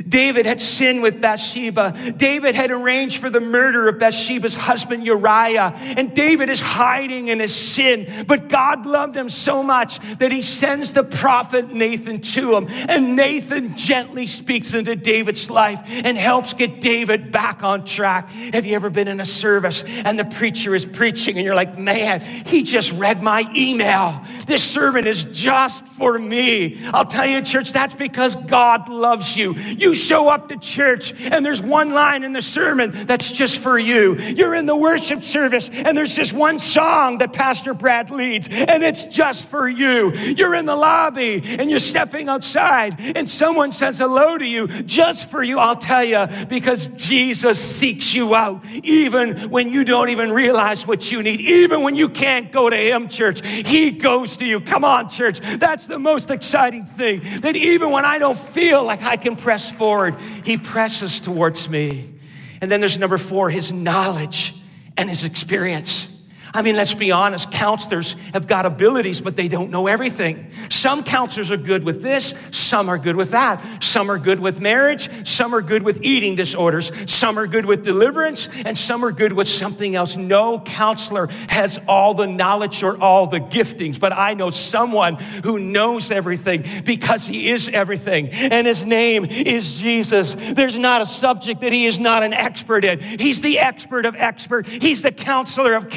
David 0.07 0.45
had 0.45 0.61
sinned 0.61 1.01
with 1.01 1.21
Bathsheba. 1.21 2.13
David 2.15 2.55
had 2.55 2.71
arranged 2.71 3.19
for 3.19 3.29
the 3.29 3.39
murder 3.39 3.87
of 3.87 3.99
Bathsheba's 3.99 4.55
husband 4.55 5.05
Uriah. 5.05 5.73
And 5.75 6.13
David 6.13 6.49
is 6.49 6.61
hiding 6.61 7.27
in 7.27 7.39
his 7.39 7.55
sin. 7.55 8.25
But 8.27 8.49
God 8.49 8.85
loved 8.85 9.15
him 9.15 9.29
so 9.29 9.63
much 9.63 9.99
that 10.17 10.31
he 10.31 10.41
sends 10.41 10.93
the 10.93 11.03
prophet 11.03 11.73
Nathan 11.73 12.21
to 12.21 12.55
him. 12.55 12.67
And 12.87 13.15
Nathan 13.15 13.75
gently 13.75 14.25
speaks 14.25 14.73
into 14.73 14.95
David's 14.95 15.49
life 15.49 15.81
and 15.87 16.17
helps 16.17 16.53
get 16.53 16.81
David 16.81 17.31
back 17.31 17.63
on 17.63 17.85
track. 17.85 18.29
Have 18.29 18.65
you 18.65 18.75
ever 18.75 18.89
been 18.89 19.07
in 19.07 19.19
a 19.19 19.25
service 19.25 19.83
and 19.83 20.17
the 20.17 20.25
preacher 20.25 20.75
is 20.75 20.85
preaching 20.85 21.37
and 21.37 21.45
you're 21.45 21.55
like, 21.55 21.77
man, 21.77 22.21
he 22.21 22.63
just 22.63 22.91
read 22.93 23.23
my 23.23 23.43
email. 23.55 24.21
This 24.45 24.63
sermon 24.63 25.07
is 25.07 25.25
just 25.25 25.85
for 25.87 26.17
me. 26.17 26.79
I'll 26.93 27.05
tell 27.05 27.25
you, 27.25 27.41
church, 27.41 27.71
that's 27.71 27.93
because 27.93 28.35
God 28.35 28.89
loves 28.89 29.37
you. 29.37 29.53
You 29.79 29.93
show 29.93 30.29
up 30.29 30.49
to 30.49 30.57
church 30.57 31.13
and 31.19 31.45
there's 31.45 31.61
one 31.61 31.91
line 31.91 32.23
in 32.23 32.33
the 32.33 32.41
sermon 32.41 32.91
that's 33.05 33.31
just 33.31 33.59
for 33.59 33.79
you. 33.79 34.17
You're 34.17 34.55
in 34.55 34.65
the 34.65 34.75
worship 34.75 35.23
service 35.23 35.69
and 35.69 35.97
there's 35.97 36.15
just 36.15 36.33
one 36.33 36.59
song 36.59 37.19
that 37.19 37.33
Pastor 37.33 37.73
Brad 37.73 38.09
leads 38.11 38.47
and 38.49 38.83
it's 38.83 39.05
just 39.05 39.47
for 39.47 39.69
you. 39.69 40.13
You're 40.13 40.55
in 40.55 40.65
the 40.65 40.75
lobby 40.75 41.41
and 41.43 41.69
you're 41.69 41.79
stepping 41.79 42.29
outside 42.29 42.99
and 42.99 43.29
someone 43.29 43.71
says 43.71 43.99
hello 43.99 44.37
to 44.37 44.45
you 44.45 44.67
just 44.67 45.29
for 45.29 45.41
you. 45.41 45.59
I'll 45.59 45.75
tell 45.75 46.03
you 46.03 46.27
because 46.47 46.87
Jesus 46.95 47.59
seeks 47.59 48.13
you 48.13 48.35
out 48.35 48.65
even 48.83 49.49
when 49.49 49.69
you 49.69 49.83
don't 49.83 50.09
even 50.09 50.31
realize 50.31 50.85
what 50.85 51.11
you 51.11 51.23
need. 51.23 51.39
Even 51.41 51.83
when 51.83 51.95
you 51.95 52.09
can't 52.09 52.51
go 52.51 52.69
to 52.69 52.77
him, 52.77 53.07
church, 53.07 53.45
he 53.45 53.91
goes 53.91 54.37
to 54.37 54.45
you. 54.45 54.59
Come 54.59 54.83
on, 54.83 55.09
church. 55.09 55.39
That's 55.39 55.87
the 55.87 55.99
most 55.99 56.29
exciting 56.29 56.85
thing 56.85 57.21
that 57.41 57.55
even 57.55 57.91
when 57.91 58.05
I 58.05 58.19
don't 58.19 58.37
feel 58.37 58.83
like 58.83 59.03
I 59.03 59.15
can 59.15 59.35
press 59.35 59.68
forward, 59.69 60.15
he 60.43 60.57
presses 60.57 61.19
towards 61.19 61.69
me. 61.69 62.13
And 62.61 62.71
then 62.71 62.81
there's 62.81 62.99
number 62.99 63.17
four, 63.17 63.49
his 63.49 63.71
knowledge 63.71 64.53
and 64.97 65.09
his 65.09 65.23
experience. 65.23 66.08
I 66.53 66.61
mean, 66.61 66.75
let's 66.75 66.93
be 66.93 67.11
honest, 67.11 67.51
counselors 67.51 68.13
have 68.33 68.47
got 68.47 68.65
abilities, 68.65 69.21
but 69.21 69.35
they 69.35 69.47
don't 69.47 69.69
know 69.69 69.87
everything. 69.87 70.51
Some 70.69 71.03
counselors 71.03 71.51
are 71.51 71.57
good 71.57 71.83
with 71.83 72.01
this, 72.01 72.33
some 72.51 72.89
are 72.89 72.97
good 72.97 73.15
with 73.15 73.31
that. 73.31 73.83
Some 73.83 74.09
are 74.09 74.17
good 74.17 74.39
with 74.39 74.59
marriage, 74.59 75.09
some 75.27 75.53
are 75.53 75.61
good 75.61 75.83
with 75.83 75.99
eating 76.01 76.35
disorders, 76.35 76.91
some 77.11 77.37
are 77.37 77.47
good 77.47 77.65
with 77.65 77.83
deliverance, 77.83 78.49
and 78.65 78.77
some 78.77 79.03
are 79.05 79.11
good 79.11 79.33
with 79.33 79.47
something 79.47 79.95
else. 79.95 80.17
No 80.17 80.59
counselor 80.59 81.27
has 81.49 81.79
all 81.87 82.13
the 82.13 82.27
knowledge 82.27 82.81
or 82.83 83.01
all 83.01 83.27
the 83.27 83.39
giftings, 83.39 83.99
but 83.99 84.13
I 84.13 84.33
know 84.33 84.49
someone 84.49 85.15
who 85.43 85.59
knows 85.59 86.11
everything 86.11 86.65
because 86.85 87.27
he 87.27 87.49
is 87.51 87.69
everything, 87.69 88.29
and 88.29 88.65
his 88.65 88.85
name 88.85 89.25
is 89.25 89.79
Jesus. 89.79 90.35
There's 90.35 90.77
not 90.77 91.01
a 91.01 91.05
subject 91.05 91.61
that 91.61 91.73
he 91.73 91.85
is 91.85 91.99
not 91.99 92.23
an 92.23 92.33
expert 92.33 92.85
in. 92.85 92.99
He's 92.99 93.41
the 93.41 93.59
expert 93.59 94.05
of 94.05 94.15
expert, 94.15 94.67
he's 94.67 95.01
the 95.01 95.11
counselor 95.11 95.73
of 95.73 95.89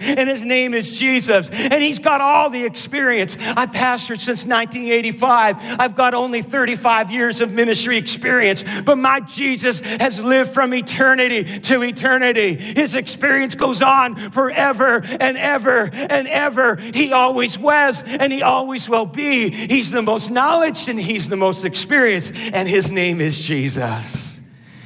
and 0.00 0.28
his 0.28 0.44
name 0.44 0.74
is 0.74 0.98
Jesus. 0.98 1.48
And 1.50 1.82
he's 1.82 1.98
got 1.98 2.20
all 2.20 2.50
the 2.50 2.64
experience. 2.64 3.36
I've 3.40 3.70
pastored 3.70 4.18
since 4.18 4.46
1985. 4.46 5.80
I've 5.80 5.96
got 5.96 6.14
only 6.14 6.42
35 6.42 7.10
years 7.10 7.40
of 7.40 7.52
ministry 7.52 7.96
experience, 7.96 8.64
but 8.82 8.96
my 8.96 9.20
Jesus 9.20 9.80
has 9.80 10.20
lived 10.20 10.50
from 10.50 10.74
eternity 10.74 11.60
to 11.60 11.82
eternity. 11.82 12.54
His 12.54 12.94
experience 12.94 13.54
goes 13.54 13.82
on 13.82 14.30
forever 14.30 15.02
and 15.04 15.36
ever 15.36 15.90
and 15.92 16.28
ever. 16.28 16.76
He 16.76 17.12
always 17.12 17.58
was 17.58 18.02
and 18.02 18.32
he 18.32 18.42
always 18.42 18.88
will 18.88 19.06
be. 19.06 19.50
He's 19.50 19.90
the 19.90 20.02
most 20.02 20.30
knowledge 20.30 20.88
and 20.88 20.98
he's 20.98 21.28
the 21.28 21.36
most 21.36 21.64
experienced, 21.64 22.34
and 22.36 22.68
his 22.68 22.90
name 22.90 23.20
is 23.20 23.40
Jesus. 23.40 24.40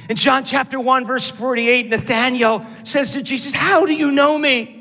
In 0.09 0.15
John 0.15 0.43
chapter 0.43 0.79
1, 0.79 1.05
verse 1.05 1.31
48, 1.31 1.89
Nathanael 1.89 2.65
says 2.83 3.13
to 3.13 3.21
Jesus, 3.21 3.53
How 3.53 3.85
do 3.85 3.93
you 3.93 4.11
know 4.11 4.37
me? 4.37 4.80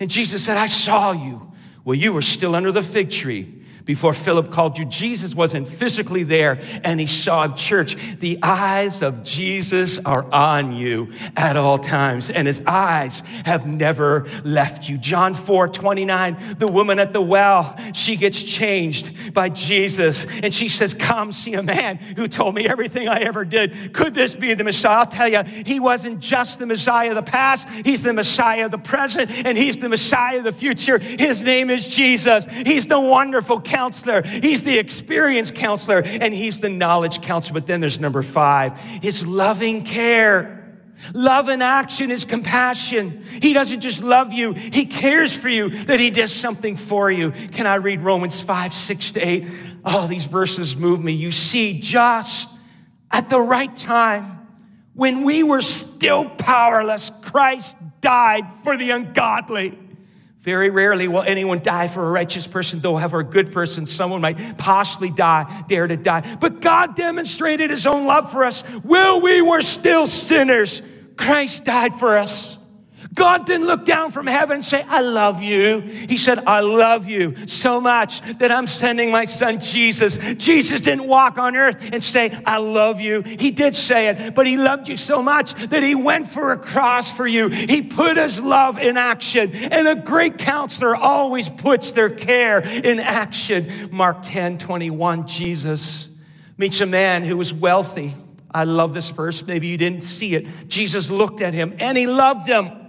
And 0.00 0.10
Jesus 0.10 0.44
said, 0.44 0.56
I 0.56 0.66
saw 0.66 1.12
you. 1.12 1.52
Well, 1.84 1.94
you 1.94 2.12
were 2.12 2.22
still 2.22 2.54
under 2.54 2.70
the 2.70 2.82
fig 2.82 3.10
tree 3.10 3.57
before 3.88 4.12
Philip 4.12 4.50
called 4.50 4.76
you. 4.76 4.84
Jesus 4.84 5.34
wasn't 5.34 5.66
physically 5.66 6.22
there 6.22 6.58
and 6.84 7.00
he 7.00 7.06
saw 7.06 7.50
a 7.50 7.54
church. 7.56 7.96
The 8.18 8.38
eyes 8.42 9.00
of 9.02 9.22
Jesus 9.22 9.98
are 10.00 10.30
on 10.30 10.76
you 10.76 11.10
at 11.34 11.56
all 11.56 11.78
times 11.78 12.28
and 12.30 12.46
his 12.46 12.62
eyes 12.66 13.22
have 13.46 13.66
never 13.66 14.26
left 14.44 14.90
you. 14.90 14.98
John 14.98 15.32
4 15.32 15.68
29, 15.68 16.56
the 16.58 16.66
woman 16.66 16.98
at 16.98 17.14
the 17.14 17.22
well, 17.22 17.78
she 17.94 18.16
gets 18.16 18.42
changed 18.42 19.32
by 19.32 19.48
Jesus 19.48 20.26
and 20.42 20.52
she 20.52 20.68
says, 20.68 20.92
Come 20.92 21.32
see 21.32 21.54
a 21.54 21.62
man 21.62 21.96
who 21.96 22.28
told 22.28 22.54
me 22.54 22.68
everything 22.68 23.08
I 23.08 23.20
ever 23.20 23.46
did. 23.46 23.94
Could 23.94 24.12
this 24.12 24.34
be 24.34 24.52
the 24.52 24.64
Messiah? 24.64 24.98
I'll 24.98 25.06
tell 25.06 25.28
you, 25.28 25.42
he 25.44 25.80
wasn't 25.80 26.20
just 26.20 26.58
the 26.58 26.66
Messiah 26.66 27.08
of 27.08 27.14
the 27.14 27.22
past, 27.22 27.66
he's 27.86 28.02
the 28.02 28.12
Messiah 28.12 28.66
of 28.66 28.70
the 28.70 28.76
present 28.76 29.30
and 29.46 29.56
he's 29.56 29.78
the 29.78 29.88
Messiah 29.88 30.38
of 30.38 30.44
the 30.44 30.52
future. 30.52 30.98
His 30.98 31.42
name 31.42 31.70
is 31.70 31.88
Jesus. 31.88 32.44
He's 32.66 32.84
the 32.84 33.00
wonderful 33.00 33.62
counselor. 33.78 34.22
He's 34.22 34.64
the 34.64 34.76
experienced 34.76 35.54
counselor 35.54 36.02
and 36.04 36.34
he's 36.34 36.58
the 36.58 36.68
knowledge 36.68 37.22
counselor. 37.22 37.60
But 37.60 37.66
then 37.66 37.80
there's 37.80 38.00
number 38.00 38.22
five, 38.22 38.76
his 38.78 39.24
loving 39.24 39.84
care. 39.84 40.56
Love 41.14 41.48
in 41.48 41.62
action 41.62 42.10
is 42.10 42.24
compassion. 42.24 43.24
He 43.40 43.52
doesn't 43.52 43.78
just 43.78 44.02
love 44.02 44.32
you, 44.32 44.54
He 44.54 44.84
cares 44.84 45.36
for 45.36 45.48
you, 45.48 45.70
that 45.84 46.00
He 46.00 46.10
does 46.10 46.32
something 46.32 46.74
for 46.74 47.08
you. 47.08 47.30
Can 47.30 47.68
I 47.68 47.76
read 47.76 48.00
Romans 48.00 48.40
5, 48.40 48.74
6 48.74 49.12
to 49.12 49.20
8? 49.20 49.46
Oh, 49.84 50.08
these 50.08 50.26
verses 50.26 50.76
move 50.76 51.00
me. 51.00 51.12
You 51.12 51.30
see, 51.30 51.78
just 51.78 52.50
at 53.12 53.30
the 53.30 53.40
right 53.40 53.74
time, 53.76 54.48
when 54.94 55.22
we 55.22 55.44
were 55.44 55.62
still 55.62 56.28
powerless, 56.28 57.12
Christ 57.22 57.76
died 58.00 58.44
for 58.64 58.76
the 58.76 58.90
ungodly. 58.90 59.78
Very 60.48 60.70
rarely 60.70 61.08
will 61.08 61.24
anyone 61.24 61.58
die 61.58 61.88
for 61.88 62.02
a 62.06 62.10
righteous 62.10 62.46
person, 62.46 62.80
though, 62.80 62.96
however, 62.96 63.20
a 63.20 63.24
good 63.24 63.52
person, 63.52 63.86
someone 63.86 64.22
might 64.22 64.56
possibly 64.56 65.10
die, 65.10 65.64
dare 65.68 65.86
to 65.86 65.94
die. 65.94 66.38
But 66.40 66.62
God 66.62 66.96
demonstrated 66.96 67.68
his 67.68 67.86
own 67.86 68.06
love 68.06 68.32
for 68.32 68.46
us. 68.46 68.62
While 68.62 69.20
we 69.20 69.42
were 69.42 69.60
still 69.60 70.06
sinners, 70.06 70.80
Christ 71.18 71.66
died 71.66 71.96
for 71.96 72.16
us. 72.16 72.57
God 73.18 73.46
didn't 73.46 73.66
look 73.66 73.84
down 73.84 74.12
from 74.12 74.28
heaven 74.28 74.54
and 74.54 74.64
say, 74.64 74.84
I 74.88 75.00
love 75.00 75.42
you. 75.42 75.80
He 75.80 76.16
said, 76.16 76.38
I 76.46 76.60
love 76.60 77.08
you 77.08 77.48
so 77.48 77.80
much 77.80 78.20
that 78.38 78.52
I'm 78.52 78.68
sending 78.68 79.10
my 79.10 79.24
son 79.24 79.58
Jesus. 79.58 80.18
Jesus 80.36 80.80
didn't 80.82 81.08
walk 81.08 81.36
on 81.36 81.56
earth 81.56 81.76
and 81.92 82.02
say, 82.02 82.30
I 82.46 82.58
love 82.58 83.00
you. 83.00 83.22
He 83.22 83.50
did 83.50 83.74
say 83.74 84.08
it, 84.08 84.36
but 84.36 84.46
he 84.46 84.56
loved 84.56 84.86
you 84.86 84.96
so 84.96 85.20
much 85.20 85.54
that 85.54 85.82
he 85.82 85.96
went 85.96 86.28
for 86.28 86.52
a 86.52 86.56
cross 86.56 87.12
for 87.12 87.26
you. 87.26 87.48
He 87.48 87.82
put 87.82 88.16
his 88.16 88.40
love 88.40 88.78
in 88.78 88.96
action. 88.96 89.52
And 89.52 89.88
a 89.88 89.96
great 89.96 90.38
counselor 90.38 90.94
always 90.94 91.48
puts 91.48 91.90
their 91.90 92.10
care 92.10 92.60
in 92.60 93.00
action. 93.00 93.88
Mark 93.90 94.18
10 94.22 94.58
21, 94.58 95.26
Jesus 95.26 96.08
meets 96.56 96.80
a 96.80 96.86
man 96.86 97.24
who 97.24 97.36
was 97.36 97.52
wealthy. 97.52 98.14
I 98.52 98.62
love 98.62 98.94
this 98.94 99.10
verse. 99.10 99.44
Maybe 99.44 99.66
you 99.66 99.76
didn't 99.76 100.02
see 100.02 100.36
it. 100.36 100.68
Jesus 100.68 101.10
looked 101.10 101.40
at 101.40 101.52
him 101.52 101.74
and 101.80 101.98
he 101.98 102.06
loved 102.06 102.46
him. 102.46 102.87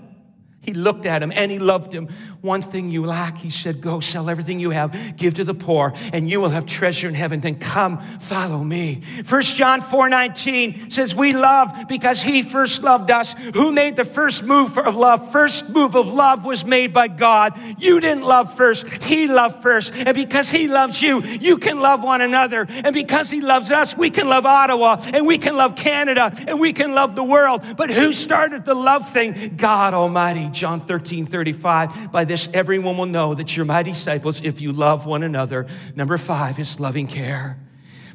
He 0.69 0.75
looked 0.75 1.07
at 1.07 1.23
him 1.23 1.31
and 1.35 1.51
he 1.51 1.57
loved 1.57 1.91
him. 1.91 2.09
One 2.41 2.61
thing 2.61 2.87
you 2.87 3.05
lack, 3.05 3.37
he 3.37 3.49
said, 3.49 3.81
go 3.81 3.99
sell 3.99 4.29
everything 4.29 4.61
you 4.61 4.69
have, 4.69 5.17
give 5.17 5.33
to 5.33 5.43
the 5.43 5.53
poor, 5.53 5.93
and 6.13 6.29
you 6.29 6.39
will 6.39 6.49
have 6.49 6.65
treasure 6.65 7.09
in 7.09 7.13
heaven. 7.13 7.41
Then 7.41 7.59
come, 7.59 7.99
follow 8.19 8.63
me. 8.63 9.01
First 9.25 9.57
John 9.57 9.81
4 9.81 10.07
19 10.07 10.89
says, 10.89 11.13
We 11.13 11.33
love 11.33 11.87
because 11.89 12.21
he 12.21 12.43
first 12.43 12.81
loved 12.81 13.11
us. 13.11 13.33
Who 13.55 13.73
made 13.73 13.97
the 13.97 14.05
first 14.05 14.43
move 14.43 14.77
of 14.77 14.95
love? 14.95 15.33
First 15.33 15.67
move 15.69 15.95
of 15.95 16.13
love 16.13 16.45
was 16.45 16.63
made 16.63 16.93
by 16.93 17.09
God. 17.09 17.59
You 17.77 17.99
didn't 17.99 18.23
love 18.23 18.55
first, 18.55 18.87
he 19.03 19.27
loved 19.27 19.61
first. 19.61 19.93
And 19.93 20.15
because 20.15 20.49
he 20.49 20.69
loves 20.69 21.01
you, 21.01 21.21
you 21.21 21.57
can 21.57 21.81
love 21.81 22.03
one 22.03 22.21
another. 22.21 22.65
And 22.69 22.93
because 22.93 23.29
he 23.29 23.41
loves 23.41 23.69
us, 23.69 23.97
we 23.97 24.09
can 24.09 24.29
love 24.29 24.45
Ottawa, 24.45 25.01
and 25.13 25.27
we 25.27 25.39
can 25.39 25.57
love 25.57 25.75
Canada, 25.75 26.33
and 26.47 26.57
we 26.57 26.71
can 26.71 26.95
love 26.95 27.15
the 27.15 27.23
world. 27.23 27.63
But 27.75 27.91
who 27.91 28.13
started 28.13 28.63
the 28.63 28.75
love 28.75 29.09
thing? 29.09 29.55
God 29.57 29.93
Almighty. 29.93 30.47
John 30.51 30.79
13 30.79 31.25
35. 31.25 32.13
By 32.13 32.28
this, 32.29 32.47
everyone 32.53 32.97
will 32.97 33.05
know 33.05 33.33
that 33.33 33.57
you're 33.57 33.65
my 33.65 33.83
disciples 33.83 34.41
if 34.41 34.61
you 34.61 34.71
love 34.71 35.05
one 35.05 35.23
another. 35.23 35.67
Number 35.95 36.17
five 36.17 36.59
is 36.59 36.79
loving 36.79 37.07
care. 37.07 37.59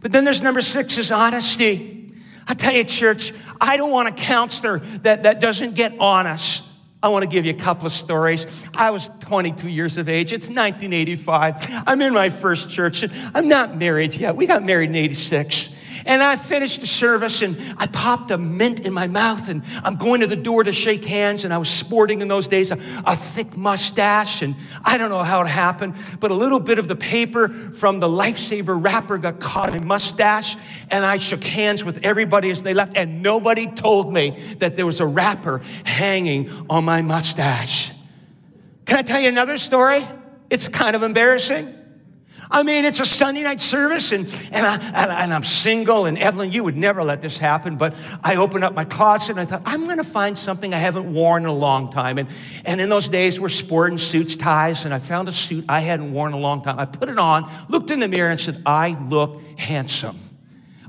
But 0.00 0.12
then 0.12 0.25
there's 0.25 0.40
number 0.40 0.62
six 0.62 0.97
is 0.97 1.11
honesty. 1.11 2.12
I 2.47 2.54
tell 2.54 2.73
you, 2.73 2.85
church, 2.85 3.33
I 3.61 3.76
don't 3.76 3.90
want 3.90 4.09
a 4.09 4.12
counselor 4.12 4.78
that, 4.78 5.25
that 5.25 5.40
doesn't 5.40 5.75
get 5.75 5.94
honest. 5.99 6.64
I 7.02 7.09
want 7.09 7.23
to 7.23 7.28
give 7.28 7.44
you 7.44 7.52
a 7.52 7.59
couple 7.59 7.87
of 7.87 7.92
stories. 7.92 8.47
I 8.75 8.90
was 8.90 9.11
22 9.21 9.68
years 9.68 9.99
of 9.99 10.09
age. 10.09 10.33
It's 10.33 10.49
1985. 10.49 11.83
I'm 11.87 12.00
in 12.00 12.14
my 12.14 12.30
first 12.30 12.71
church. 12.71 13.04
I'm 13.35 13.49
not 13.49 13.76
married 13.76 14.14
yet. 14.14 14.37
We 14.37 14.47
got 14.47 14.64
married 14.64 14.88
in 14.88 14.97
86. 14.97 15.68
And 16.06 16.22
I 16.22 16.36
finished 16.36 16.80
the 16.80 16.86
service 16.86 17.42
and 17.42 17.56
I 17.78 17.86
popped 17.86 18.30
a 18.30 18.38
mint 18.38 18.80
in 18.80 18.92
my 18.92 19.06
mouth 19.06 19.48
and 19.48 19.62
I'm 19.82 19.96
going 19.96 20.20
to 20.20 20.26
the 20.26 20.36
door 20.36 20.64
to 20.64 20.72
shake 20.72 21.04
hands. 21.04 21.44
And 21.44 21.54
I 21.54 21.58
was 21.58 21.68
sporting 21.68 22.20
in 22.20 22.28
those 22.28 22.48
days 22.48 22.70
a, 22.70 22.78
a 23.04 23.16
thick 23.16 23.56
mustache. 23.56 24.42
And 24.42 24.56
I 24.84 24.98
don't 24.98 25.10
know 25.10 25.22
how 25.22 25.42
it 25.42 25.48
happened, 25.48 25.94
but 26.20 26.30
a 26.30 26.34
little 26.34 26.60
bit 26.60 26.78
of 26.78 26.88
the 26.88 26.96
paper 26.96 27.48
from 27.48 28.00
the 28.00 28.08
Lifesaver 28.08 28.82
wrapper 28.82 29.18
got 29.18 29.40
caught 29.40 29.74
in 29.74 29.86
my 29.86 29.94
mustache. 29.94 30.56
And 30.90 31.04
I 31.04 31.18
shook 31.18 31.44
hands 31.44 31.84
with 31.84 32.04
everybody 32.04 32.50
as 32.50 32.62
they 32.62 32.74
left. 32.74 32.96
And 32.96 33.22
nobody 33.22 33.66
told 33.66 34.12
me 34.12 34.30
that 34.58 34.76
there 34.76 34.86
was 34.86 35.00
a 35.00 35.06
wrapper 35.06 35.62
hanging 35.84 36.50
on 36.68 36.84
my 36.84 37.02
mustache. 37.02 37.92
Can 38.86 38.98
I 38.98 39.02
tell 39.02 39.20
you 39.20 39.28
another 39.28 39.56
story? 39.56 40.06
It's 40.50 40.68
kind 40.68 40.94
of 40.94 41.02
embarrassing. 41.02 41.74
I 42.54 42.62
mean, 42.62 42.84
it's 42.84 43.00
a 43.00 43.04
Sunday 43.04 43.42
night 43.42 43.61
service, 43.61 44.12
and, 44.12 44.28
and, 44.52 44.64
I, 44.64 45.25
and, 45.25 45.34
I'm 45.34 45.42
single, 45.42 46.06
and 46.06 46.16
Evelyn, 46.16 46.52
you 46.52 46.62
would 46.62 46.76
never 46.76 47.02
let 47.02 47.20
this 47.20 47.37
happen, 47.37 47.76
but 47.76 47.96
I 48.23 48.37
opened 48.37 48.62
up 48.62 48.75
my 48.75 48.84
closet 48.84 49.32
and 49.32 49.40
I 49.40 49.44
thought, 49.44 49.62
I'm 49.66 49.87
going 49.87 49.96
to 49.96 50.04
find 50.04 50.38
something 50.38 50.73
I 50.73 50.78
haven't 50.78 51.12
worn 51.12 51.42
in 51.42 51.49
a 51.49 51.52
long 51.52 51.90
time. 51.90 52.16
And, 52.16 52.28
and 52.64 52.80
in 52.80 52.88
those 52.88 53.08
days, 53.08 53.40
we're 53.40 53.49
sporting 53.49 53.99
suits, 53.99 54.37
ties, 54.37 54.84
and 54.84 54.94
I 54.94 55.00
found 55.00 55.28
a 55.28 55.32
suit 55.32 55.64
I 55.68 55.80
hadn't 55.80 56.12
worn 56.12 56.32
in 56.32 56.38
a 56.38 56.40
long 56.40 56.62
time. 56.62 56.78
I 56.78 56.84
put 56.84 57.08
it 57.08 57.18
on, 57.18 57.50
looked 57.68 57.90
in 57.90 57.99
the 57.99 58.06
mirror, 58.06 58.30
and 58.30 58.38
said, 58.38 58.62
I 58.64 58.96
look 59.08 59.42
handsome. 59.58 60.20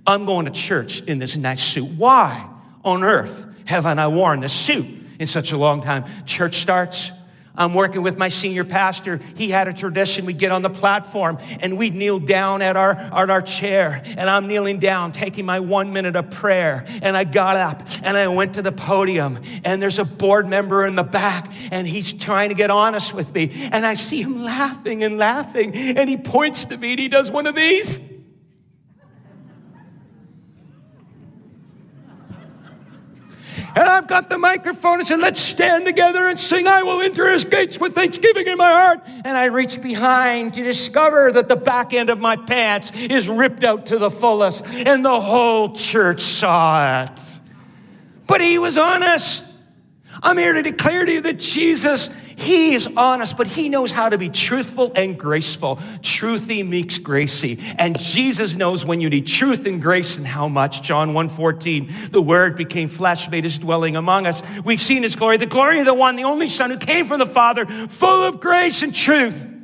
I'm 0.06 0.26
going 0.26 0.46
to 0.46 0.52
church 0.52 1.02
in 1.02 1.18
this 1.18 1.36
nice 1.36 1.64
suit. 1.64 1.90
Why 1.90 2.48
on 2.84 3.04
earth 3.04 3.44
haven't 3.66 3.98
I 3.98 4.08
worn 4.10 4.42
this 4.42 4.54
suit 4.54 4.86
in 5.18 5.26
such 5.26 5.52
a 5.52 5.58
long 5.58 5.82
time? 5.82 6.06
Church 6.26 6.58
starts. 6.58 7.12
I'm 7.58 7.74
working 7.74 8.02
with 8.02 8.18
my 8.18 8.30
senior 8.30 8.64
pastor. 8.64 9.20
He 9.36 9.50
had 9.50 9.68
a 9.68 9.74
tradition. 9.74 10.26
We'd 10.26 10.38
get 10.38 10.52
on 10.52 10.62
the 10.62 10.70
platform 10.70 11.38
and 11.60 11.78
we'd 11.78 11.96
kneel 11.96 12.20
down 12.20 12.62
at 12.62 12.76
our, 12.76 12.92
at 12.92 13.30
our 13.30 13.42
chair. 13.42 14.02
And 14.06 14.30
I'm 14.30 14.48
kneeling 14.48 14.80
down, 14.80 15.12
taking 15.12 15.46
my 15.46 15.60
one 15.60 15.94
minute 15.94 16.16
of 16.16 16.32
prayer. 16.32 16.86
And 17.02 17.16
I 17.16 17.24
got 17.24 17.56
up 17.56 17.84
and 18.04 18.18
I 18.18 18.28
went 18.28 18.56
to 18.56 18.62
the 18.62 18.72
podium. 18.72 19.40
And 19.64 19.82
there's 19.82 20.00
a 20.00 20.06
board 20.06 20.48
member 20.48 20.86
in 20.86 20.96
the 20.96 21.04
back 21.04 21.52
and 21.72 21.88
he's 21.88 22.14
trying 22.14 22.50
to 22.50 22.56
get 22.56 22.72
honest 22.72 23.14
with 23.14 23.34
me. 23.34 23.52
And 23.72 23.86
I 23.86 23.96
see 23.96 24.22
him 24.22 24.44
laughing 24.44 25.04
and 25.04 25.18
laughing. 25.18 25.76
And 25.76 26.10
he 26.10 26.18
points 26.18 26.66
to 26.66 26.78
me 26.78 26.92
and 26.92 27.00
he 27.00 27.08
does 27.08 27.32
one 27.32 27.48
of 27.48 27.56
these. 27.56 28.00
And 33.76 33.84
I've 33.84 34.08
got 34.08 34.30
the 34.30 34.38
microphone 34.38 35.00
and 35.00 35.08
said, 35.08 35.20
let's 35.20 35.42
stand 35.42 35.86
together 35.86 36.30
and 36.30 36.40
sing, 36.40 36.66
I 36.66 36.84
will 36.84 37.02
enter 37.02 37.30
his 37.30 37.44
gates 37.44 37.78
with 37.78 37.94
thanksgiving 37.94 38.48
in 38.48 38.58
my 38.58 38.72
heart. 38.72 39.02
And 39.06 39.38
I 39.38 39.46
reach 39.46 39.82
behind 39.82 40.54
to 40.54 40.64
discover 40.64 41.34
that 41.34 41.50
the 41.50 41.58
back 41.58 41.94
end 41.94 42.10
of 42.10 42.18
my 42.18 42.38
pants 42.38 42.92
is 42.96 43.28
ripped 43.28 43.66
out 43.66 43.88
to 43.88 43.98
the 43.98 44.10
fullest. 44.10 44.66
And 44.66 45.04
the 45.04 45.20
whole 45.20 45.74
church 45.74 46.22
saw 46.22 47.04
it. 47.04 47.40
But 48.28 48.40
he 48.40 48.58
was 48.60 48.78
honest. 48.78 49.44
I'm 50.24 50.38
here 50.38 50.54
to 50.54 50.64
declare 50.64 51.06
to 51.06 51.12
you 51.12 51.22
that 51.22 51.40
Jesus, 51.40 52.10
He 52.36 52.74
is 52.74 52.88
honest, 52.98 53.38
but 53.38 53.48
He 53.48 53.70
knows 53.70 53.92
how 53.92 54.10
to 54.10 54.18
be 54.18 54.30
truthful 54.30 54.92
and 54.96 55.18
graceful. 55.18 55.78
Truthy 56.02 56.68
meets 56.68 56.98
gracie. 56.98 57.60
And 57.78 57.98
Jesus 57.98 58.56
knows 58.56 58.86
when 58.86 59.02
you 59.02 59.10
need 59.10 59.28
truth 59.28 59.66
and 59.66 59.82
grace 59.82 60.18
and 60.18 60.28
how 60.28 60.48
much. 60.48 60.82
John 60.82 61.14
1.14, 61.14 62.12
the 62.12 62.22
Word 62.22 62.58
became 62.58 62.88
flesh, 62.88 63.30
made 63.30 63.44
His 63.44 63.60
dwelling 63.60 63.96
among 63.96 64.28
us. 64.28 64.42
We've 64.64 64.82
seen 64.82 65.04
His 65.04 65.16
glory, 65.16 65.38
the 65.38 65.46
glory 65.46 65.80
of 65.80 65.86
the 65.86 65.94
one, 65.94 66.16
the 66.16 66.24
only 66.24 66.50
Son 66.50 66.70
who 66.70 66.78
came 66.78 67.08
from 67.08 67.20
the 67.20 67.26
Father, 67.26 67.66
full 67.66 68.24
of 68.24 68.40
grace 68.40 68.84
and 68.84 68.94
truth. 68.94 69.55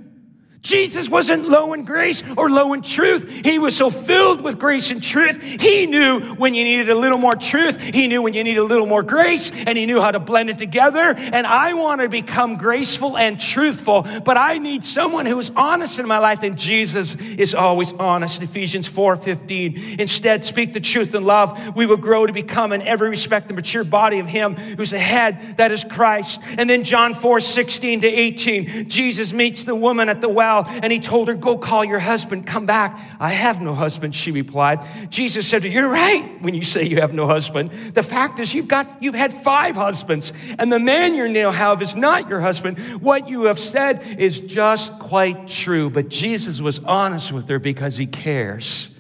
Jesus 0.62 1.10
wasn't 1.10 1.50
low 1.50 1.74
in 1.74 1.86
grace 1.86 2.24
or 2.38 2.50
low 2.50 2.74
in 2.74 2.82
truth. 2.84 3.44
He 3.44 3.58
was 3.58 3.75
so 3.75 3.89
filled 3.89 4.41
with 4.41 4.60
grace 4.60 4.91
and 4.91 5.01
truth. 5.01 5.41
He 5.41 5.88
knew 5.88 6.36
when 6.36 6.53
you 6.53 6.63
needed 6.63 6.89
a 6.89 6.96
little 6.96 7.18
more 7.18 7.36
truth. 7.36 7.82
He 7.82 8.08
knew 8.08 8.22
when 8.22 8.34
you 8.34 8.44
needed 8.44 8.60
a 8.60 8.63
little 8.63 8.86
more 8.86 9.01
grace 9.01 9.51
and 9.51 9.75
he 9.77 9.88
knew 9.88 10.00
how 10.00 10.12
to 10.12 10.20
blend 10.20 10.50
it 10.51 10.60
together. 10.60 11.15
And 11.17 11.47
I 11.47 11.74
want 11.74 12.02
to 12.02 12.10
become 12.10 12.58
graceful 12.58 13.17
and 13.17 13.39
truthful, 13.39 14.04
but 14.24 14.38
I 14.38 14.60
need 14.60 14.84
someone 14.84 15.26
who 15.26 15.39
is 15.39 15.52
honest 15.56 15.97
in 15.97 16.08
my 16.08 16.19
life 16.19 16.43
and 16.43 16.58
Jesus 16.58 17.15
is 17.15 17.56
always 17.56 17.93
honest. 17.93 18.43
Ephesians 18.43 18.86
4, 18.86 19.17
15. 19.17 20.00
Instead, 20.00 20.43
speak 20.43 20.74
the 20.74 20.80
truth 20.80 21.15
in 21.15 21.24
love. 21.24 21.76
We 21.76 21.88
will 21.88 21.97
grow 21.97 22.28
to 22.28 22.34
become 22.34 22.71
in 22.71 22.84
every 22.84 23.10
respect 23.10 23.47
the 23.47 23.56
mature 23.56 23.84
body 23.84 24.19
of 24.19 24.28
him 24.28 24.56
who's 24.56 24.91
the 24.91 25.00
head, 25.00 25.58
that 25.58 25.71
is 25.71 25.84
Christ. 25.84 26.39
And 26.58 26.69
then 26.69 26.84
John 26.84 27.15
4, 27.15 27.39
16 27.39 28.02
to 28.02 28.08
18. 28.08 28.89
Jesus 28.89 29.34
meets 29.34 29.63
the 29.63 29.76
woman 29.76 30.08
at 30.08 30.21
the 30.21 30.30
well 30.30 30.50
And 30.59 30.91
he 30.91 30.99
told 30.99 31.27
her, 31.27 31.35
Go 31.35 31.57
call 31.57 31.83
your 31.83 31.99
husband, 31.99 32.45
come 32.45 32.65
back. 32.65 32.99
I 33.19 33.29
have 33.29 33.61
no 33.61 33.73
husband, 33.73 34.13
she 34.15 34.31
replied. 34.31 34.85
Jesus 35.09 35.47
said 35.47 35.63
You're 35.63 35.89
right 35.89 36.41
when 36.41 36.53
you 36.53 36.63
say 36.63 36.83
you 36.83 37.01
have 37.01 37.13
no 37.13 37.27
husband. 37.27 37.71
The 37.71 38.03
fact 38.03 38.39
is, 38.39 38.53
you've 38.53 38.67
got, 38.67 39.01
you've 39.01 39.15
had 39.15 39.33
five 39.33 39.75
husbands, 39.75 40.33
and 40.59 40.71
the 40.71 40.79
man 40.79 41.15
you 41.15 41.27
now 41.27 41.51
have 41.51 41.81
is 41.81 41.95
not 41.95 42.29
your 42.29 42.41
husband. 42.41 42.77
What 43.01 43.29
you 43.29 43.43
have 43.45 43.59
said 43.59 44.19
is 44.19 44.39
just 44.39 44.97
quite 44.99 45.47
true. 45.47 45.89
But 45.89 46.09
Jesus 46.09 46.61
was 46.61 46.79
honest 46.79 47.31
with 47.31 47.47
her 47.49 47.59
because 47.59 47.97
he 47.97 48.05
cares. 48.05 48.95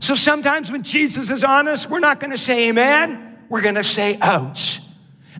So 0.00 0.14
sometimes 0.14 0.70
when 0.70 0.82
Jesus 0.82 1.30
is 1.30 1.44
honest, 1.44 1.88
we're 1.88 2.00
not 2.00 2.20
going 2.20 2.30
to 2.30 2.38
say 2.38 2.68
amen. 2.68 3.38
We're 3.48 3.62
going 3.62 3.76
to 3.76 3.84
say 3.84 4.18
ouch. 4.20 4.80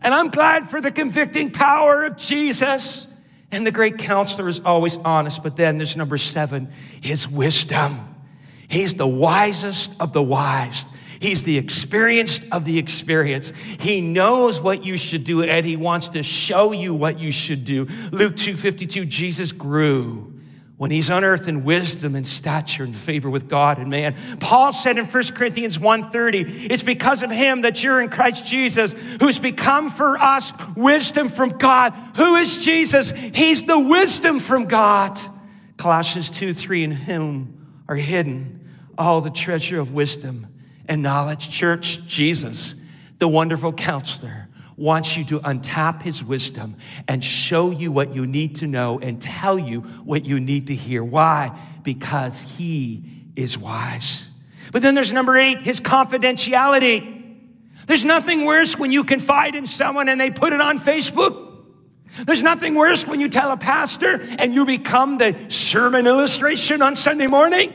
And 0.01 0.13
I'm 0.13 0.29
glad 0.29 0.69
for 0.69 0.81
the 0.81 0.91
convicting 0.91 1.51
power 1.51 2.05
of 2.05 2.17
Jesus. 2.17 3.07
And 3.55 3.65
the 3.65 3.71
great 3.71 3.97
counselor 3.97 4.49
is 4.49 4.59
always 4.59 4.97
honest. 4.97 5.41
But 5.41 5.55
then 5.55 5.77
there's 5.77 5.95
number 5.95 6.17
seven, 6.17 6.73
his 6.99 7.25
wisdom. 7.25 8.13
He's 8.67 8.95
the 8.95 9.07
wisest 9.07 9.93
of 10.01 10.11
the 10.11 10.21
wise. 10.21 10.85
He's 11.21 11.45
the 11.45 11.57
experienced 11.57 12.43
of 12.51 12.65
the 12.65 12.77
experienced. 12.77 13.55
He 13.55 14.01
knows 14.01 14.61
what 14.61 14.85
you 14.85 14.97
should 14.97 15.23
do 15.23 15.41
and 15.41 15.65
he 15.65 15.77
wants 15.77 16.09
to 16.09 16.21
show 16.21 16.73
you 16.73 16.93
what 16.93 17.17
you 17.17 17.31
should 17.31 17.63
do. 17.63 17.85
Luke 18.11 18.35
2:52 18.35 19.05
Jesus 19.05 19.53
grew 19.53 20.34
when 20.77 20.91
he's 20.91 21.09
unearthed 21.09 21.47
in 21.47 21.63
wisdom 21.63 22.15
and 22.15 22.27
stature 22.27 22.83
and 22.83 22.95
favor 22.95 23.29
with 23.29 23.47
God 23.47 23.77
and 23.77 23.89
man. 23.89 24.15
Paul 24.39 24.73
said 24.73 24.97
in 24.97 25.05
1 25.05 25.33
Corinthians 25.33 25.79
1:30, 25.79 26.67
it's 26.69 26.83
because 26.83 27.21
of 27.21 27.31
him 27.31 27.61
that 27.61 27.81
you're 27.81 28.01
in 28.01 28.09
Christ 28.09 28.45
Jesus, 28.45 28.93
who's 29.21 29.39
become 29.39 29.89
for 29.89 30.17
us 30.17 30.51
wisdom 30.75 31.29
from 31.29 31.49
God. 31.49 31.93
Who 32.17 32.35
is 32.35 32.63
Jesus? 32.63 33.11
He's 33.11 33.63
the 33.63 33.79
wisdom 33.79 34.39
from 34.39 34.65
God. 34.65 35.17
Colossians 35.77 36.29
2, 36.29 36.53
3, 36.53 36.83
in 36.83 36.91
whom 36.91 37.83
are 37.87 37.95
hidden 37.95 38.69
all 38.97 39.21
the 39.21 39.29
treasure 39.29 39.79
of 39.79 39.93
wisdom 39.93 40.47
and 40.87 41.01
knowledge. 41.01 41.49
Church, 41.49 42.05
Jesus, 42.05 42.75
the 43.17 43.27
wonderful 43.27 43.73
counselor, 43.73 44.44
wants 44.77 45.15
you 45.15 45.23
to 45.25 45.39
untap 45.39 46.01
his 46.01 46.23
wisdom 46.23 46.75
and 47.07 47.23
show 47.23 47.71
you 47.71 47.91
what 47.91 48.13
you 48.13 48.27
need 48.27 48.55
to 48.57 48.67
know 48.67 48.99
and 48.99 49.21
tell 49.21 49.57
you 49.57 49.81
what 50.03 50.25
you 50.25 50.39
need 50.39 50.67
to 50.67 50.75
hear. 50.75 51.03
Why? 51.03 51.57
Because 51.83 52.41
he 52.41 53.03
is 53.35 53.57
wise. 53.57 54.27
But 54.71 54.81
then 54.81 54.95
there's 54.95 55.13
number 55.13 55.37
eight, 55.37 55.61
his 55.61 55.79
confidentiality. 55.79 57.13
There's 57.87 58.03
nothing 58.03 58.45
worse 58.45 58.77
when 58.77 58.91
you 58.91 59.03
confide 59.03 59.55
in 59.55 59.65
someone 59.65 60.09
and 60.09 60.19
they 60.19 60.31
put 60.31 60.53
it 60.53 60.59
on 60.59 60.79
Facebook. 60.79 61.43
There's 62.25 62.43
nothing 62.43 62.75
worse 62.75 63.05
when 63.05 63.19
you 63.19 63.29
tell 63.29 63.51
a 63.51 63.57
pastor 63.57 64.21
and 64.39 64.53
you 64.53 64.65
become 64.65 65.17
the 65.17 65.35
sermon 65.49 66.07
illustration 66.07 66.81
on 66.81 66.95
Sunday 66.95 67.27
morning. 67.27 67.73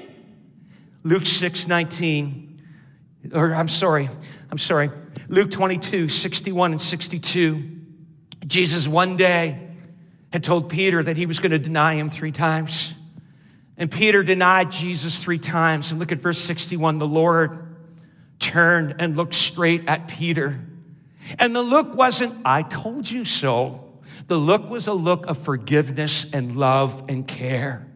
Luke 1.03 1.27
6 1.27 1.69
19, 1.69 2.63
or 3.33 3.55
I'm 3.55 3.69
sorry, 3.69 4.09
I'm 4.51 4.59
sorry. 4.59 4.91
Luke 5.31 5.53
22, 5.53 6.09
61 6.09 6.73
and 6.73 6.81
62. 6.81 7.63
Jesus 8.49 8.89
one 8.89 9.17
day 9.17 9.69
had 10.33 10.43
told 10.43 10.69
Peter 10.69 11.01
that 11.01 11.17
he 11.17 11.25
was 11.25 11.39
going 11.39 11.53
to 11.53 11.59
deny 11.59 11.95
him 11.95 12.11
three 12.11 12.33
times. 12.33 12.95
And 13.77 13.93
Peter 13.93 14.25
denied 14.25 14.73
Jesus 14.73 15.23
three 15.23 15.39
times. 15.39 15.93
And 15.93 16.01
look 16.01 16.11
at 16.11 16.19
verse 16.19 16.39
61. 16.39 16.99
The 16.99 17.07
Lord 17.07 17.77
turned 18.41 18.97
and 18.99 19.17
looked 19.17 19.35
straight 19.35 19.89
at 19.89 20.09
Peter. 20.09 20.67
And 21.39 21.55
the 21.55 21.63
look 21.63 21.95
wasn't, 21.95 22.41
I 22.45 22.63
told 22.63 23.09
you 23.09 23.25
so. 23.25 24.01
The 24.27 24.37
look 24.37 24.69
was 24.69 24.89
a 24.89 24.93
look 24.93 25.27
of 25.27 25.39
forgiveness 25.39 26.29
and 26.33 26.57
love 26.57 27.05
and 27.09 27.25
care. 27.25 27.87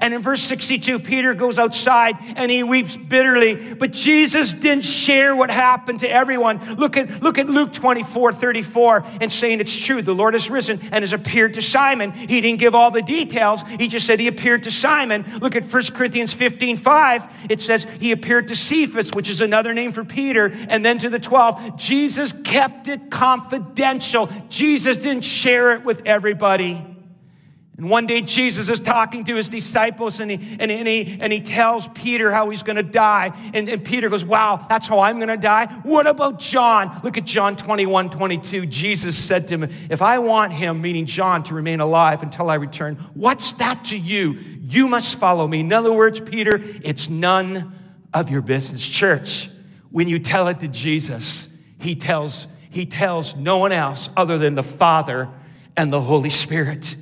And 0.00 0.14
in 0.14 0.20
verse 0.20 0.42
62, 0.42 1.00
Peter 1.00 1.34
goes 1.34 1.58
outside 1.58 2.16
and 2.36 2.50
he 2.50 2.62
weeps 2.62 2.96
bitterly. 2.96 3.74
But 3.74 3.92
Jesus 3.92 4.52
didn't 4.52 4.84
share 4.84 5.34
what 5.34 5.50
happened 5.50 6.00
to 6.00 6.10
everyone. 6.10 6.76
Look 6.76 6.96
at, 6.96 7.22
look 7.22 7.38
at 7.38 7.48
Luke 7.48 7.72
24, 7.72 8.32
34, 8.32 9.04
and 9.20 9.30
saying 9.30 9.60
it's 9.60 9.76
true. 9.76 10.02
The 10.02 10.14
Lord 10.14 10.34
has 10.34 10.50
risen 10.50 10.80
and 10.92 11.02
has 11.02 11.12
appeared 11.12 11.54
to 11.54 11.62
Simon. 11.62 12.12
He 12.12 12.40
didn't 12.40 12.60
give 12.60 12.74
all 12.74 12.90
the 12.90 13.02
details. 13.02 13.62
He 13.62 13.88
just 13.88 14.06
said 14.06 14.20
he 14.20 14.28
appeared 14.28 14.64
to 14.64 14.70
Simon. 14.70 15.24
Look 15.40 15.56
at 15.56 15.64
1 15.64 15.82
Corinthians 15.94 16.32
15, 16.32 16.76
5. 16.76 17.46
It 17.50 17.60
says 17.60 17.86
he 18.00 18.12
appeared 18.12 18.48
to 18.48 18.56
Cephas, 18.56 19.10
which 19.12 19.30
is 19.30 19.40
another 19.40 19.74
name 19.74 19.92
for 19.92 20.04
Peter, 20.04 20.50
and 20.68 20.84
then 20.84 20.98
to 20.98 21.10
the 21.10 21.18
12. 21.18 21.76
Jesus 21.76 22.32
kept 22.32 22.88
it 22.88 23.10
confidential. 23.10 24.28
Jesus 24.48 24.96
didn't 24.96 25.24
share 25.24 25.72
it 25.72 25.84
with 25.84 26.02
everybody. 26.06 26.89
And 27.80 27.88
one 27.88 28.04
day 28.04 28.20
Jesus 28.20 28.68
is 28.68 28.78
talking 28.78 29.24
to 29.24 29.36
his 29.36 29.48
disciples 29.48 30.20
and 30.20 30.30
he, 30.30 30.36
and, 30.60 30.70
and 30.70 30.86
he, 30.86 31.16
and 31.18 31.32
he 31.32 31.40
tells 31.40 31.88
Peter 31.88 32.30
how 32.30 32.50
he's 32.50 32.62
going 32.62 32.76
to 32.76 32.82
die. 32.82 33.34
And, 33.54 33.70
and 33.70 33.82
Peter 33.82 34.10
goes, 34.10 34.22
Wow, 34.22 34.66
that's 34.68 34.86
how 34.86 34.98
I'm 34.98 35.16
going 35.16 35.30
to 35.30 35.38
die? 35.38 35.64
What 35.82 36.06
about 36.06 36.40
John? 36.40 37.00
Look 37.02 37.16
at 37.16 37.24
John 37.24 37.56
21 37.56 38.10
22. 38.10 38.66
Jesus 38.66 39.16
said 39.16 39.48
to 39.48 39.54
him, 39.54 39.70
If 39.88 40.02
I 40.02 40.18
want 40.18 40.52
him, 40.52 40.82
meaning 40.82 41.06
John, 41.06 41.42
to 41.44 41.54
remain 41.54 41.80
alive 41.80 42.22
until 42.22 42.50
I 42.50 42.56
return, 42.56 42.96
what's 43.14 43.52
that 43.52 43.84
to 43.84 43.96
you? 43.96 44.38
You 44.60 44.86
must 44.86 45.18
follow 45.18 45.48
me. 45.48 45.60
In 45.60 45.72
other 45.72 45.90
words, 45.90 46.20
Peter, 46.20 46.60
it's 46.84 47.08
none 47.08 47.74
of 48.12 48.28
your 48.28 48.42
business. 48.42 48.86
Church, 48.86 49.48
when 49.90 50.06
you 50.06 50.18
tell 50.18 50.48
it 50.48 50.60
to 50.60 50.68
Jesus, 50.68 51.48
he 51.80 51.94
tells, 51.94 52.46
he 52.68 52.84
tells 52.84 53.34
no 53.36 53.56
one 53.56 53.72
else 53.72 54.10
other 54.18 54.36
than 54.36 54.54
the 54.54 54.62
Father 54.62 55.30
and 55.78 55.90
the 55.90 56.02
Holy 56.02 56.28
Spirit. 56.28 56.98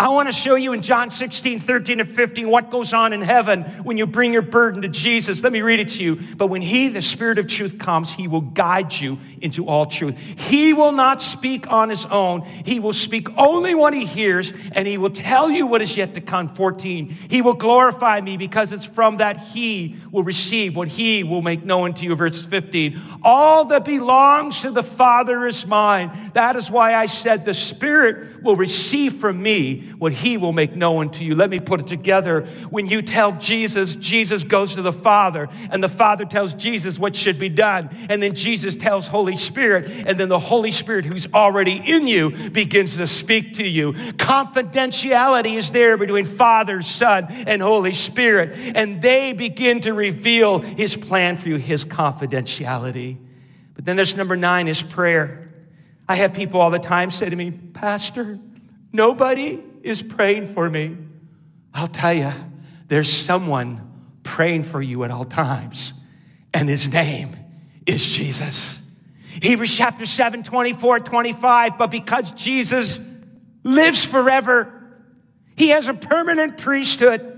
I 0.00 0.10
want 0.10 0.28
to 0.28 0.32
show 0.32 0.54
you 0.54 0.74
in 0.74 0.80
John 0.80 1.10
16, 1.10 1.58
13 1.58 1.98
and 1.98 2.08
15 2.08 2.48
what 2.48 2.70
goes 2.70 2.92
on 2.92 3.12
in 3.12 3.20
heaven 3.20 3.64
when 3.82 3.96
you 3.96 4.06
bring 4.06 4.32
your 4.32 4.42
burden 4.42 4.82
to 4.82 4.88
Jesus. 4.88 5.42
Let 5.42 5.52
me 5.52 5.60
read 5.60 5.80
it 5.80 5.88
to 5.88 6.04
you. 6.04 6.20
But 6.36 6.46
when 6.46 6.62
He, 6.62 6.86
the 6.86 7.02
Spirit 7.02 7.40
of 7.40 7.48
truth, 7.48 7.80
comes, 7.80 8.14
He 8.14 8.28
will 8.28 8.42
guide 8.42 8.92
you 8.92 9.18
into 9.40 9.66
all 9.66 9.86
truth. 9.86 10.16
He 10.16 10.72
will 10.72 10.92
not 10.92 11.20
speak 11.20 11.68
on 11.68 11.88
His 11.88 12.06
own. 12.06 12.42
He 12.42 12.78
will 12.78 12.92
speak 12.92 13.26
only 13.36 13.74
what 13.74 13.92
He 13.92 14.06
hears, 14.06 14.52
and 14.70 14.86
He 14.86 14.98
will 14.98 15.10
tell 15.10 15.50
you 15.50 15.66
what 15.66 15.82
is 15.82 15.96
yet 15.96 16.14
to 16.14 16.20
come. 16.20 16.48
14. 16.48 17.08
He 17.08 17.42
will 17.42 17.54
glorify 17.54 18.20
me 18.20 18.36
because 18.36 18.72
it's 18.72 18.84
from 18.84 19.16
that 19.16 19.36
He 19.38 19.96
will 20.12 20.22
receive 20.22 20.76
what 20.76 20.86
He 20.86 21.24
will 21.24 21.42
make 21.42 21.64
known 21.64 21.94
to 21.94 22.04
you. 22.04 22.14
Verse 22.14 22.40
15. 22.40 23.02
All 23.24 23.64
that 23.64 23.84
belongs 23.84 24.62
to 24.62 24.70
the 24.70 24.84
Father 24.84 25.44
is 25.44 25.66
mine. 25.66 26.30
That 26.34 26.54
is 26.54 26.70
why 26.70 26.94
I 26.94 27.06
said 27.06 27.44
the 27.44 27.52
Spirit 27.52 28.44
will 28.44 28.54
receive 28.54 29.14
from 29.14 29.42
me 29.42 29.87
what 29.98 30.12
he 30.12 30.36
will 30.36 30.52
make 30.52 30.74
known 30.74 31.10
to 31.10 31.24
you. 31.24 31.34
Let 31.34 31.50
me 31.50 31.60
put 31.60 31.80
it 31.80 31.86
together. 31.86 32.42
When 32.70 32.86
you 32.86 33.02
tell 33.02 33.32
Jesus, 33.32 33.94
Jesus 33.96 34.44
goes 34.44 34.74
to 34.74 34.82
the 34.82 34.92
Father, 34.92 35.48
and 35.70 35.82
the 35.82 35.88
Father 35.88 36.24
tells 36.24 36.54
Jesus 36.54 36.98
what 36.98 37.16
should 37.16 37.38
be 37.38 37.48
done. 37.48 37.90
And 38.08 38.22
then 38.22 38.34
Jesus 38.34 38.76
tells 38.76 39.06
Holy 39.06 39.36
Spirit, 39.36 39.86
and 40.06 40.18
then 40.18 40.28
the 40.28 40.38
Holy 40.38 40.72
Spirit 40.72 41.04
who's 41.04 41.26
already 41.32 41.82
in 41.84 42.06
you 42.06 42.50
begins 42.50 42.96
to 42.96 43.06
speak 43.06 43.54
to 43.54 43.66
you. 43.66 43.92
Confidentiality 43.92 45.56
is 45.56 45.70
there 45.70 45.96
between 45.96 46.24
Father, 46.24 46.82
Son, 46.82 47.26
and 47.28 47.62
Holy 47.62 47.92
Spirit, 47.92 48.54
and 48.74 49.00
they 49.00 49.32
begin 49.32 49.80
to 49.80 49.92
reveal 49.92 50.58
his 50.60 50.96
plan 50.96 51.36
for 51.36 51.48
you, 51.48 51.56
his 51.56 51.84
confidentiality. 51.84 53.18
But 53.74 53.84
then 53.84 53.96
there's 53.96 54.16
number 54.16 54.36
nine 54.36 54.68
is 54.68 54.82
prayer. 54.82 55.48
I 56.08 56.16
have 56.16 56.32
people 56.32 56.60
all 56.60 56.70
the 56.70 56.78
time 56.78 57.10
say 57.10 57.28
to 57.28 57.36
me, 57.36 57.50
Pastor, 57.50 58.38
nobody 58.92 59.62
is 59.82 60.02
praying 60.02 60.46
for 60.46 60.68
me. 60.68 60.96
I'll 61.74 61.88
tell 61.88 62.14
you, 62.14 62.32
there's 62.88 63.12
someone 63.12 63.84
praying 64.22 64.64
for 64.64 64.80
you 64.82 65.04
at 65.04 65.10
all 65.10 65.24
times, 65.24 65.92
and 66.52 66.68
his 66.68 66.88
name 66.88 67.36
is 67.86 68.14
Jesus. 68.14 68.80
Hebrews 69.42 69.76
chapter 69.76 70.04
7, 70.04 70.42
24, 70.42 71.00
25. 71.00 71.78
But 71.78 71.90
because 71.90 72.32
Jesus 72.32 72.98
lives 73.62 74.04
forever, 74.04 74.72
he 75.56 75.68
has 75.68 75.88
a 75.88 75.94
permanent 75.94 76.58
priesthood. 76.58 77.37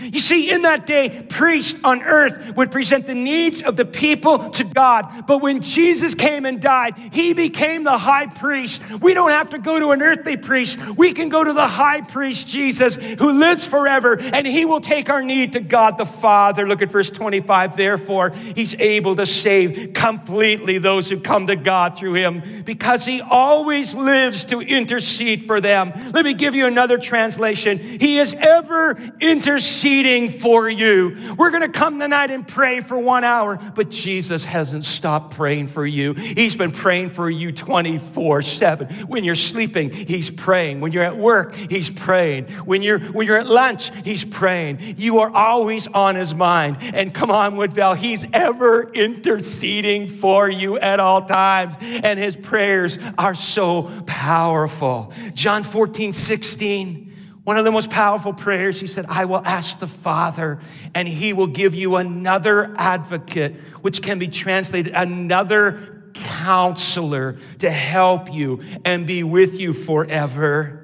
You 0.00 0.18
see, 0.18 0.50
in 0.50 0.62
that 0.62 0.86
day, 0.86 1.24
priests 1.28 1.78
on 1.84 2.02
earth 2.02 2.56
would 2.56 2.72
present 2.72 3.06
the 3.06 3.14
needs 3.14 3.62
of 3.62 3.76
the 3.76 3.84
people 3.84 4.50
to 4.50 4.64
God. 4.64 5.26
But 5.26 5.38
when 5.38 5.62
Jesus 5.62 6.14
came 6.14 6.46
and 6.46 6.60
died, 6.60 6.98
he 7.12 7.32
became 7.32 7.84
the 7.84 7.96
high 7.96 8.26
priest. 8.26 8.82
We 9.00 9.14
don't 9.14 9.30
have 9.30 9.50
to 9.50 9.58
go 9.58 9.78
to 9.78 9.90
an 9.90 10.02
earthly 10.02 10.36
priest. 10.36 10.78
We 10.96 11.12
can 11.12 11.28
go 11.28 11.44
to 11.44 11.52
the 11.52 11.66
high 11.66 12.00
priest, 12.00 12.48
Jesus, 12.48 12.96
who 12.96 13.32
lives 13.32 13.66
forever, 13.68 14.18
and 14.20 14.46
he 14.46 14.64
will 14.64 14.80
take 14.80 15.10
our 15.10 15.22
need 15.22 15.52
to 15.52 15.60
God 15.60 15.96
the 15.96 16.06
Father. 16.06 16.66
Look 16.66 16.82
at 16.82 16.90
verse 16.90 17.10
25. 17.10 17.76
Therefore, 17.76 18.30
he's 18.30 18.74
able 18.74 19.14
to 19.16 19.26
save 19.26 19.92
completely 19.94 20.78
those 20.78 21.08
who 21.08 21.20
come 21.20 21.46
to 21.46 21.56
God 21.56 21.96
through 21.96 22.14
him 22.14 22.62
because 22.64 23.04
he 23.04 23.20
always 23.20 23.94
lives 23.94 24.44
to 24.46 24.60
intercede 24.60 25.46
for 25.46 25.60
them. 25.60 25.92
Let 26.12 26.24
me 26.24 26.34
give 26.34 26.56
you 26.56 26.66
another 26.66 26.98
translation. 26.98 27.78
He 27.78 28.18
is 28.18 28.34
ever 28.34 28.98
interceding 29.20 29.83
interceding 29.84 30.30
for 30.30 30.68
you. 30.68 31.16
We're 31.36 31.50
going 31.50 31.62
to 31.62 31.68
come 31.68 32.00
tonight 32.00 32.30
and 32.30 32.46
pray 32.46 32.80
for 32.80 32.98
one 32.98 33.22
hour, 33.22 33.58
but 33.74 33.90
Jesus 33.90 34.44
hasn't 34.44 34.84
stopped 34.84 35.34
praying 35.34 35.68
for 35.68 35.84
you. 35.86 36.14
He's 36.14 36.56
been 36.56 36.70
praying 36.70 37.10
for 37.10 37.28
you 37.28 37.52
24 37.52 38.42
7. 38.42 38.88
When 39.06 39.24
you're 39.24 39.34
sleeping, 39.34 39.90
He's 39.90 40.30
praying. 40.30 40.80
When 40.80 40.92
you're 40.92 41.04
at 41.04 41.18
work, 41.18 41.54
He's 41.54 41.90
praying. 41.90 42.46
When 42.64 42.82
you're, 42.82 42.98
when 42.98 43.26
you're 43.26 43.38
at 43.38 43.46
lunch, 43.46 43.90
He's 44.04 44.24
praying. 44.24 44.96
You 44.96 45.18
are 45.20 45.30
always 45.30 45.86
on 45.88 46.14
His 46.14 46.34
mind. 46.34 46.78
And 46.94 47.12
come 47.12 47.30
on, 47.30 47.56
Woodvale, 47.56 47.94
He's 47.94 48.26
ever 48.32 48.90
interceding 48.92 50.08
for 50.08 50.48
you 50.48 50.78
at 50.78 50.98
all 50.98 51.22
times. 51.26 51.76
And 51.80 52.18
His 52.18 52.36
prayers 52.36 52.98
are 53.18 53.34
so 53.34 53.90
powerful. 54.06 55.12
John 55.34 55.62
14, 55.62 56.12
16. 56.12 57.13
One 57.44 57.58
of 57.58 57.64
the 57.64 57.72
most 57.72 57.90
powerful 57.90 58.32
prayers, 58.32 58.80
he 58.80 58.86
said, 58.86 59.04
I 59.06 59.26
will 59.26 59.42
ask 59.44 59.78
the 59.78 59.86
Father, 59.86 60.60
and 60.94 61.06
he 61.06 61.34
will 61.34 61.46
give 61.46 61.74
you 61.74 61.96
another 61.96 62.74
advocate, 62.78 63.54
which 63.82 64.00
can 64.00 64.18
be 64.18 64.28
translated 64.28 64.94
another 64.94 66.10
counselor 66.14 67.36
to 67.58 67.70
help 67.70 68.32
you 68.32 68.62
and 68.84 69.06
be 69.06 69.22
with 69.22 69.60
you 69.60 69.74
forever. 69.74 70.80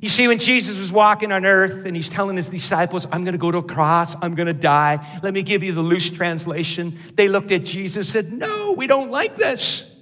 You 0.00 0.08
see, 0.08 0.28
when 0.28 0.38
Jesus 0.38 0.78
was 0.78 0.92
walking 0.92 1.32
on 1.32 1.44
earth 1.44 1.84
and 1.86 1.96
he's 1.96 2.08
telling 2.08 2.36
his 2.36 2.48
disciples, 2.48 3.06
I'm 3.10 3.24
going 3.24 3.34
to 3.34 3.38
go 3.38 3.50
to 3.50 3.58
a 3.58 3.62
cross, 3.62 4.16
I'm 4.20 4.34
going 4.34 4.48
to 4.48 4.52
die. 4.52 5.04
Let 5.22 5.32
me 5.32 5.42
give 5.42 5.62
you 5.62 5.72
the 5.72 5.82
loose 5.82 6.10
translation. 6.10 6.98
They 7.14 7.28
looked 7.28 7.52
at 7.52 7.64
Jesus 7.64 8.08
said, 8.08 8.32
No, 8.32 8.72
we 8.72 8.86
don't 8.86 9.10
like 9.10 9.36
this. 9.36 9.92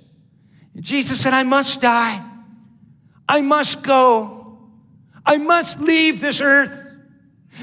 And 0.75 0.83
Jesus 0.83 1.21
said, 1.21 1.35
I 1.35 1.43
must 1.43 1.83
die. 1.83 2.27
I 3.29 3.43
must 3.43 3.83
go. 3.83 4.40
I 5.31 5.37
must 5.37 5.79
leave 5.79 6.21
this 6.21 6.41
earth. 6.41 6.93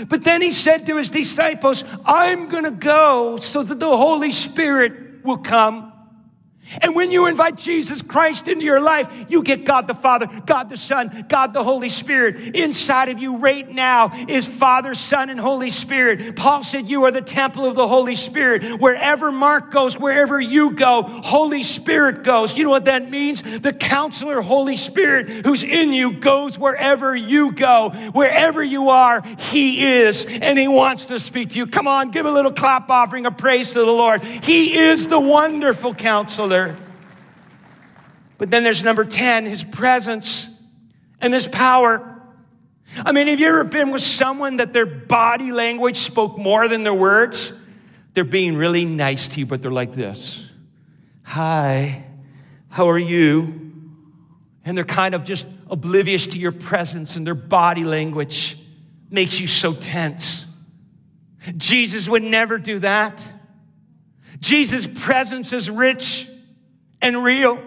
But 0.07 0.23
then 0.23 0.41
he 0.41 0.53
said 0.53 0.85
to 0.85 0.95
his 0.95 1.09
disciples, 1.09 1.83
I'm 2.05 2.47
going 2.47 2.63
to 2.63 2.71
go 2.71 3.39
so 3.41 3.61
that 3.61 3.77
the 3.77 3.97
Holy 3.97 4.31
Spirit 4.31 5.25
will 5.25 5.39
come. 5.39 5.91
And 6.81 6.95
when 6.95 7.11
you 7.11 7.27
invite 7.27 7.57
Jesus 7.57 8.01
Christ 8.01 8.47
into 8.47 8.65
your 8.65 8.81
life, 8.81 9.07
you 9.29 9.43
get 9.43 9.63
God 9.63 9.87
the 9.87 9.95
Father, 9.95 10.27
God 10.45 10.69
the 10.69 10.77
Son, 10.77 11.25
God 11.29 11.53
the 11.53 11.63
Holy 11.63 11.89
Spirit. 11.89 12.55
Inside 12.55 13.09
of 13.09 13.19
you 13.19 13.37
right 13.37 13.69
now 13.69 14.11
is 14.27 14.47
Father, 14.47 14.93
Son, 14.93 15.29
and 15.29 15.39
Holy 15.39 15.71
Spirit. 15.71 16.35
Paul 16.35 16.63
said, 16.63 16.87
You 16.87 17.05
are 17.05 17.11
the 17.11 17.21
temple 17.21 17.65
of 17.65 17.75
the 17.75 17.87
Holy 17.87 18.15
Spirit. 18.15 18.81
Wherever 18.81 19.31
Mark 19.31 19.71
goes, 19.71 19.97
wherever 19.97 20.39
you 20.39 20.71
go, 20.71 21.03
Holy 21.03 21.63
Spirit 21.63 22.23
goes. 22.23 22.57
You 22.57 22.65
know 22.65 22.69
what 22.69 22.85
that 22.85 23.09
means? 23.09 23.41
The 23.41 23.73
counselor, 23.73 24.41
Holy 24.41 24.75
Spirit, 24.75 25.29
who's 25.45 25.63
in 25.63 25.93
you, 25.93 26.13
goes 26.13 26.59
wherever 26.59 27.15
you 27.15 27.53
go. 27.53 27.91
Wherever 28.13 28.63
you 28.63 28.89
are, 28.89 29.21
He 29.39 29.85
is, 29.85 30.25
and 30.25 30.59
He 30.59 30.67
wants 30.67 31.07
to 31.07 31.19
speak 31.19 31.49
to 31.49 31.57
you. 31.59 31.67
Come 31.67 31.87
on, 31.87 32.11
give 32.11 32.25
a 32.25 32.31
little 32.31 32.51
clap 32.51 32.89
offering 32.89 33.25
of 33.25 33.37
praise 33.37 33.71
to 33.73 33.79
the 33.79 33.85
Lord. 33.85 34.23
He 34.23 34.77
is 34.77 35.07
the 35.07 35.19
wonderful 35.19 35.93
counselor. 35.93 36.56
But 38.37 38.51
then 38.51 38.63
there's 38.63 38.83
number 38.83 39.05
10, 39.05 39.45
his 39.45 39.63
presence 39.63 40.49
and 41.21 41.33
his 41.33 41.47
power. 41.47 42.13
I 42.97 43.11
mean, 43.11 43.27
have 43.27 43.39
you 43.39 43.47
ever 43.47 43.63
been 43.63 43.91
with 43.91 44.01
someone 44.01 44.57
that 44.57 44.73
their 44.73 44.85
body 44.85 45.51
language 45.51 45.97
spoke 45.97 46.37
more 46.37 46.67
than 46.67 46.83
their 46.83 46.93
words? 46.93 47.53
They're 48.13 48.23
being 48.23 48.55
really 48.55 48.85
nice 48.85 49.27
to 49.29 49.39
you, 49.39 49.45
but 49.45 49.61
they're 49.61 49.71
like 49.71 49.93
this 49.93 50.49
Hi, 51.23 52.05
how 52.69 52.89
are 52.89 52.99
you? 52.99 53.63
And 54.63 54.77
they're 54.77 54.85
kind 54.85 55.15
of 55.15 55.23
just 55.23 55.47
oblivious 55.69 56.27
to 56.27 56.39
your 56.39 56.51
presence, 56.51 57.15
and 57.15 57.25
their 57.25 57.35
body 57.35 57.83
language 57.83 58.57
makes 59.09 59.39
you 59.39 59.47
so 59.47 59.73
tense. 59.73 60.45
Jesus 61.55 62.09
would 62.09 62.23
never 62.23 62.57
do 62.57 62.79
that. 62.79 63.21
Jesus' 64.39 64.85
presence 64.87 65.53
is 65.53 65.69
rich 65.69 66.29
and 67.01 67.23
real. 67.23 67.61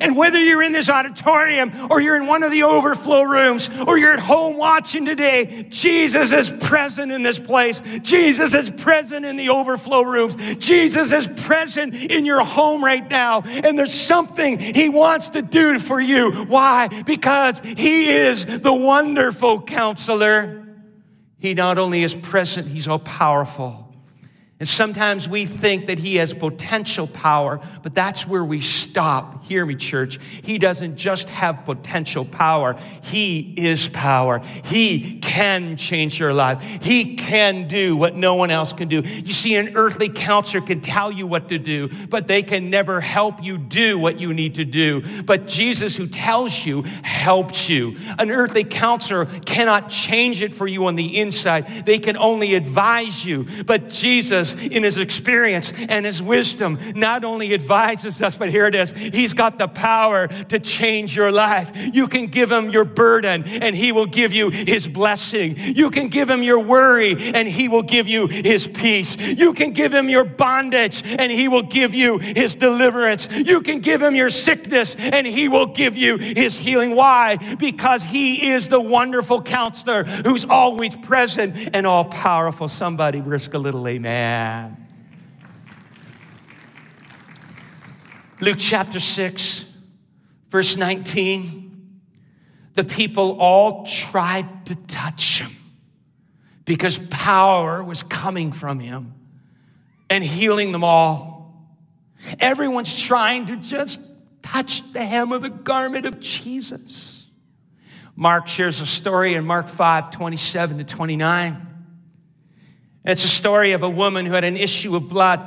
And 0.00 0.16
whether 0.16 0.38
you're 0.38 0.62
in 0.62 0.70
this 0.70 0.88
auditorium 0.88 1.90
or 1.90 2.00
you're 2.00 2.16
in 2.16 2.26
one 2.28 2.44
of 2.44 2.52
the 2.52 2.62
overflow 2.62 3.22
rooms 3.22 3.68
or 3.84 3.98
you're 3.98 4.12
at 4.12 4.20
home 4.20 4.56
watching 4.56 5.04
today, 5.04 5.66
Jesus 5.70 6.32
is 6.32 6.52
present 6.64 7.10
in 7.10 7.24
this 7.24 7.40
place. 7.40 7.82
Jesus 8.00 8.54
is 8.54 8.70
present 8.70 9.26
in 9.26 9.34
the 9.34 9.48
overflow 9.48 10.02
rooms. 10.02 10.36
Jesus 10.64 11.12
is 11.12 11.26
present 11.26 11.94
in 11.96 12.24
your 12.24 12.44
home 12.44 12.84
right 12.84 13.08
now. 13.10 13.40
And 13.40 13.76
there's 13.76 13.92
something 13.92 14.58
he 14.60 14.88
wants 14.88 15.30
to 15.30 15.42
do 15.42 15.80
for 15.80 16.00
you. 16.00 16.44
Why? 16.44 16.86
Because 17.02 17.60
he 17.60 18.08
is 18.08 18.46
the 18.46 18.72
wonderful 18.72 19.62
counselor. 19.62 20.64
He 21.40 21.54
not 21.54 21.78
only 21.78 22.04
is 22.04 22.14
present, 22.14 22.68
he's 22.68 22.86
all 22.86 23.00
powerful. 23.00 23.81
And 24.62 24.68
sometimes 24.68 25.28
we 25.28 25.44
think 25.44 25.88
that 25.88 25.98
he 25.98 26.14
has 26.18 26.32
potential 26.32 27.08
power, 27.08 27.60
but 27.82 27.96
that's 27.96 28.28
where 28.28 28.44
we 28.44 28.60
stop. 28.60 29.44
Hear 29.44 29.66
me, 29.66 29.74
church. 29.74 30.20
He 30.44 30.56
doesn't 30.56 30.94
just 30.94 31.28
have 31.30 31.64
potential 31.64 32.24
power, 32.24 32.76
he 33.02 33.54
is 33.56 33.88
power. 33.88 34.38
He 34.66 35.18
can 35.18 35.76
change 35.76 36.20
your 36.20 36.32
life, 36.32 36.62
he 36.80 37.16
can 37.16 37.66
do 37.66 37.96
what 37.96 38.14
no 38.14 38.36
one 38.36 38.52
else 38.52 38.72
can 38.72 38.86
do. 38.86 39.00
You 39.00 39.32
see, 39.32 39.56
an 39.56 39.72
earthly 39.74 40.08
counselor 40.08 40.64
can 40.64 40.80
tell 40.80 41.10
you 41.10 41.26
what 41.26 41.48
to 41.48 41.58
do, 41.58 41.88
but 42.06 42.28
they 42.28 42.44
can 42.44 42.70
never 42.70 43.00
help 43.00 43.42
you 43.42 43.58
do 43.58 43.98
what 43.98 44.20
you 44.20 44.32
need 44.32 44.54
to 44.54 44.64
do. 44.64 45.24
But 45.24 45.48
Jesus, 45.48 45.96
who 45.96 46.06
tells 46.06 46.64
you, 46.64 46.82
helps 47.02 47.68
you. 47.68 47.96
An 48.16 48.30
earthly 48.30 48.62
counselor 48.62 49.24
cannot 49.26 49.88
change 49.88 50.40
it 50.40 50.52
for 50.52 50.68
you 50.68 50.86
on 50.86 50.94
the 50.94 51.18
inside, 51.18 51.84
they 51.84 51.98
can 51.98 52.16
only 52.16 52.54
advise 52.54 53.26
you. 53.26 53.48
But 53.66 53.88
Jesus, 53.88 54.51
in 54.54 54.82
his 54.82 54.98
experience 54.98 55.72
and 55.88 56.06
his 56.06 56.22
wisdom, 56.22 56.78
not 56.94 57.24
only 57.24 57.54
advises 57.54 58.20
us, 58.22 58.36
but 58.36 58.50
here 58.50 58.66
it 58.66 58.74
is. 58.74 58.92
He's 58.92 59.34
got 59.34 59.58
the 59.58 59.68
power 59.68 60.28
to 60.28 60.58
change 60.58 61.16
your 61.16 61.32
life. 61.32 61.72
You 61.74 62.08
can 62.08 62.26
give 62.26 62.50
him 62.50 62.70
your 62.70 62.84
burden 62.84 63.44
and 63.44 63.74
he 63.74 63.92
will 63.92 64.06
give 64.06 64.32
you 64.32 64.50
his 64.50 64.88
blessing. 64.88 65.56
You 65.58 65.90
can 65.90 66.08
give 66.08 66.28
him 66.28 66.42
your 66.42 66.60
worry 66.60 67.16
and 67.18 67.48
he 67.48 67.68
will 67.68 67.82
give 67.82 68.08
you 68.08 68.26
his 68.26 68.66
peace. 68.66 69.16
You 69.18 69.52
can 69.54 69.72
give 69.72 69.92
him 69.92 70.08
your 70.08 70.24
bondage 70.24 71.02
and 71.04 71.30
he 71.30 71.48
will 71.48 71.62
give 71.62 71.94
you 71.94 72.18
his 72.18 72.54
deliverance. 72.54 73.28
You 73.30 73.60
can 73.60 73.80
give 73.80 74.02
him 74.02 74.14
your 74.14 74.30
sickness 74.30 74.94
and 74.96 75.26
he 75.26 75.48
will 75.48 75.66
give 75.66 75.96
you 75.96 76.16
his 76.18 76.58
healing. 76.58 76.94
Why? 76.94 77.36
Because 77.58 78.02
he 78.02 78.50
is 78.50 78.68
the 78.68 78.80
wonderful 78.80 79.42
counselor 79.42 80.04
who's 80.04 80.44
always 80.44 80.96
present 80.96 81.70
and 81.72 81.86
all 81.86 82.04
powerful. 82.04 82.68
Somebody 82.68 83.20
risk 83.20 83.54
a 83.54 83.58
little 83.58 83.86
amen. 83.86 84.41
Luke 88.40 88.56
chapter 88.58 88.98
6, 88.98 89.64
verse 90.48 90.76
19. 90.76 92.00
The 92.74 92.84
people 92.84 93.38
all 93.38 93.86
tried 93.86 94.66
to 94.66 94.74
touch 94.74 95.40
him 95.40 95.52
because 96.64 96.98
power 97.10 97.84
was 97.84 98.02
coming 98.02 98.50
from 98.50 98.80
him 98.80 99.14
and 100.10 100.24
healing 100.24 100.72
them 100.72 100.82
all. 100.82 101.68
Everyone's 102.40 103.00
trying 103.00 103.46
to 103.46 103.56
just 103.56 104.00
touch 104.42 104.92
the 104.92 105.04
hem 105.04 105.32
of 105.32 105.42
the 105.42 105.50
garment 105.50 106.06
of 106.06 106.18
Jesus. 106.18 107.28
Mark 108.16 108.48
shares 108.48 108.80
a 108.80 108.86
story 108.86 109.34
in 109.34 109.44
Mark 109.44 109.68
5 109.68 110.10
27 110.10 110.78
to 110.78 110.84
29. 110.84 111.71
It's 113.04 113.24
a 113.24 113.28
story 113.28 113.72
of 113.72 113.82
a 113.82 113.90
woman 113.90 114.26
who 114.26 114.32
had 114.32 114.44
an 114.44 114.56
issue 114.56 114.94
of 114.94 115.08
blood. 115.08 115.40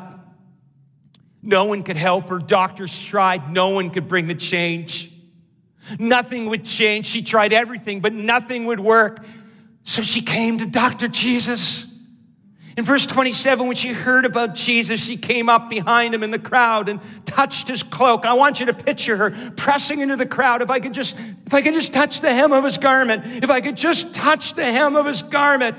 No 1.41 1.65
one 1.65 1.84
could 1.84 1.98
help 1.98 2.30
her. 2.30 2.39
Doctors 2.39 3.02
tried. 3.02 3.52
No 3.52 3.70
one 3.70 3.91
could 3.91 4.08
bring 4.08 4.28
the 4.28 4.36
change. 4.36 5.12
Nothing 6.00 6.48
would 6.48 6.65
change. 6.65 7.06
She 7.06 7.22
tried 7.22 7.54
everything, 7.54 8.02
but 8.02 8.13
nothing 8.13 8.65
would 8.65 8.80
work. 8.80 9.24
So 9.84 10.02
she 10.02 10.22
came 10.22 10.58
to 10.58 10.65
Dr. 10.65 11.08
Jesus. 11.08 11.86
In 12.76 12.84
verse 12.84 13.06
27, 13.06 13.68
when 13.68 13.76
she 13.76 13.94
heard 13.94 14.26
about 14.26 14.56
Jesus, 14.56 15.06
she 15.06 15.15
came 15.15 15.48
up 15.48 15.70
behind 15.70 16.13
him 16.13 16.24
in 16.24 16.32
the 16.32 16.39
crowd 16.39 16.89
and 16.89 17.00
touched 17.26 17.70
his 17.70 17.84
cloak. 17.84 18.26
I 18.26 18.34
want 18.34 18.60
you 18.60 18.65
to 18.65 18.74
picture 18.74 19.15
her 19.15 19.52
pressing 19.56 20.02
into 20.02 20.18
the 20.18 20.26
crowd. 20.26 20.62
If 20.62 20.70
I 20.70 20.82
could 20.82 20.94
just, 20.94 21.15
if 21.46 21.54
I 21.54 21.62
could 21.62 21.74
just 21.74 21.94
touch 21.94 22.20
the 22.20 22.34
hem 22.34 22.52
of 22.52 22.65
his 22.65 22.78
garment, 22.78 23.44
if 23.44 23.50
I 23.50 23.62
could 23.62 23.78
just 23.78 24.13
touch 24.13 24.56
the 24.56 24.65
hem 24.65 24.98
of 24.98 25.06
his 25.06 25.22
garment. 25.24 25.78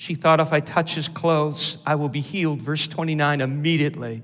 She 0.00 0.14
thought, 0.14 0.40
if 0.40 0.50
I 0.50 0.60
touch 0.60 0.94
his 0.94 1.08
clothes, 1.08 1.76
I 1.84 1.96
will 1.96 2.08
be 2.08 2.22
healed. 2.22 2.62
Verse 2.62 2.88
29 2.88 3.42
immediately, 3.42 4.22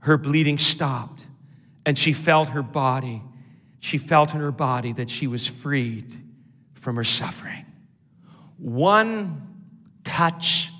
her 0.00 0.18
bleeding 0.18 0.58
stopped, 0.58 1.24
and 1.84 1.96
she 1.96 2.12
felt 2.12 2.48
her 2.48 2.62
body. 2.64 3.22
She 3.78 3.98
felt 3.98 4.34
in 4.34 4.40
her 4.40 4.50
body 4.50 4.92
that 4.94 5.08
she 5.08 5.28
was 5.28 5.46
freed 5.46 6.12
from 6.74 6.96
her 6.96 7.04
suffering. 7.04 7.64
One 8.58 9.46
touch 10.02 10.70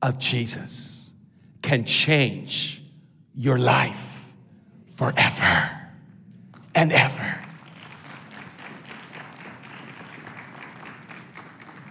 of 0.00 0.18
Jesus 0.18 1.10
can 1.60 1.84
change 1.84 2.82
your 3.34 3.58
life 3.58 4.32
forever 4.96 5.70
and 6.74 6.90
ever. 6.90 7.47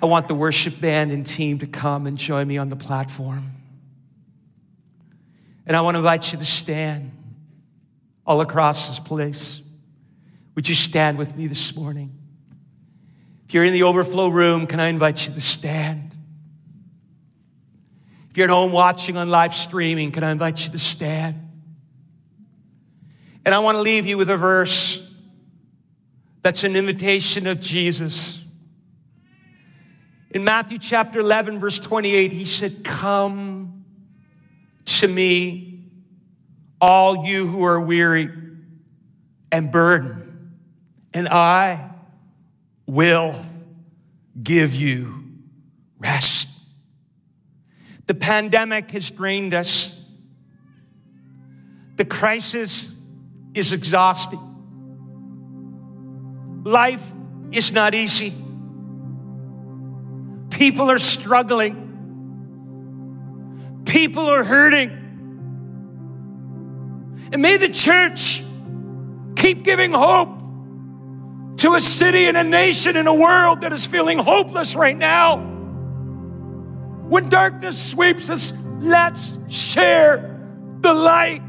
I 0.02 0.06
want 0.06 0.28
the 0.28 0.36
worship 0.36 0.80
band 0.80 1.12
and 1.12 1.26
team 1.26 1.60
to 1.60 1.68
come 1.68 2.06
and 2.06 2.18
join 2.18 2.48
me 2.48 2.58
on 2.58 2.70
the 2.70 2.76
platform. 2.76 3.52
And 5.66 5.76
I 5.76 5.82
want 5.82 5.96
to 5.96 6.00
invite 6.00 6.32
you 6.32 6.40
to 6.40 6.46
stand 6.46 7.12
all 8.26 8.42
across 8.42 8.88
this 8.88 9.00
place. 9.00 9.62
Would 10.56 10.70
you 10.70 10.76
stand 10.76 11.18
with 11.18 11.36
me 11.36 11.48
this 11.48 11.76
morning? 11.76 12.18
If 13.48 13.54
you're 13.54 13.64
in 13.64 13.74
the 13.74 13.84
overflow 13.84 14.28
room, 14.28 14.68
can 14.68 14.80
I 14.80 14.88
invite 14.88 15.28
you 15.28 15.34
to 15.34 15.42
stand? 15.42 16.12
If 18.30 18.38
you're 18.38 18.46
at 18.46 18.50
home 18.50 18.72
watching 18.72 19.18
on 19.18 19.30
live 19.30 19.56
streaming, 19.56 20.12
can 20.12 20.24
I 20.24 20.32
invite 20.32 20.66
you 20.66 20.72
to 20.72 20.78
stand? 20.78 21.44
And 23.46 23.56
I 23.56 23.60
want 23.60 23.78
to 23.78 23.82
leave 23.82 24.06
you 24.06 24.18
with 24.18 24.30
a 24.30 24.38
verse 24.38 25.04
that's 26.44 26.64
an 26.64 26.76
invitation 26.76 27.48
of 27.48 27.60
Jesus. 27.60 28.37
In 30.32 30.44
Matthew 30.44 30.78
chapter 30.78 31.20
11, 31.20 31.60
verse 31.60 31.80
28, 31.80 32.32
he 32.32 32.46
said, 32.46 32.84
Come 32.84 33.86
to 34.86 35.08
me, 35.08 35.86
all 36.82 37.26
you 37.26 37.48
who 37.48 37.63
are 37.63 37.80
weary 37.80 38.30
and 39.52 39.72
burdened, 39.72 40.58
and 41.13 41.28
I 41.30 41.92
will 42.86 43.36
give 44.42 44.76
you 44.76 45.24
rest. 46.00 46.50
The 48.06 48.13
pandemic 48.13 48.92
has 48.92 49.10
drained 49.12 49.54
us. 49.54 49.94
The 51.96 52.06
crisis 52.06 52.94
is 53.54 53.74
exhausting. 53.74 54.44
Life 56.63 57.12
is 57.52 57.72
not 57.72 57.96
easy. 57.96 58.34
People 60.58 60.89
are 60.89 60.98
struggling. 60.98 61.84
People 63.86 64.26
are 64.26 64.43
hurting. 64.43 64.89
And 67.32 67.43
may 67.43 67.58
the 67.58 67.70
church 67.70 68.41
keep 69.36 69.62
giving 69.63 69.93
hope 69.93 70.30
to 71.58 71.76
a 71.76 71.80
city 71.80 72.26
and 72.26 72.36
a 72.36 72.43
nation 72.43 72.98
and 72.98 73.08
a 73.08 73.13
world 73.13 73.62
that 73.62 73.72
is 73.72 73.86
feeling 73.86 74.17
hopeless 74.17 74.76
right 74.76 74.98
now. 74.98 75.38
When 77.08 77.30
darkness 77.30 77.91
sweeps 77.91 78.32
us, 78.32 78.52
let's 78.80 79.38
share 79.50 80.41
the 80.82 80.91
light 80.91 81.43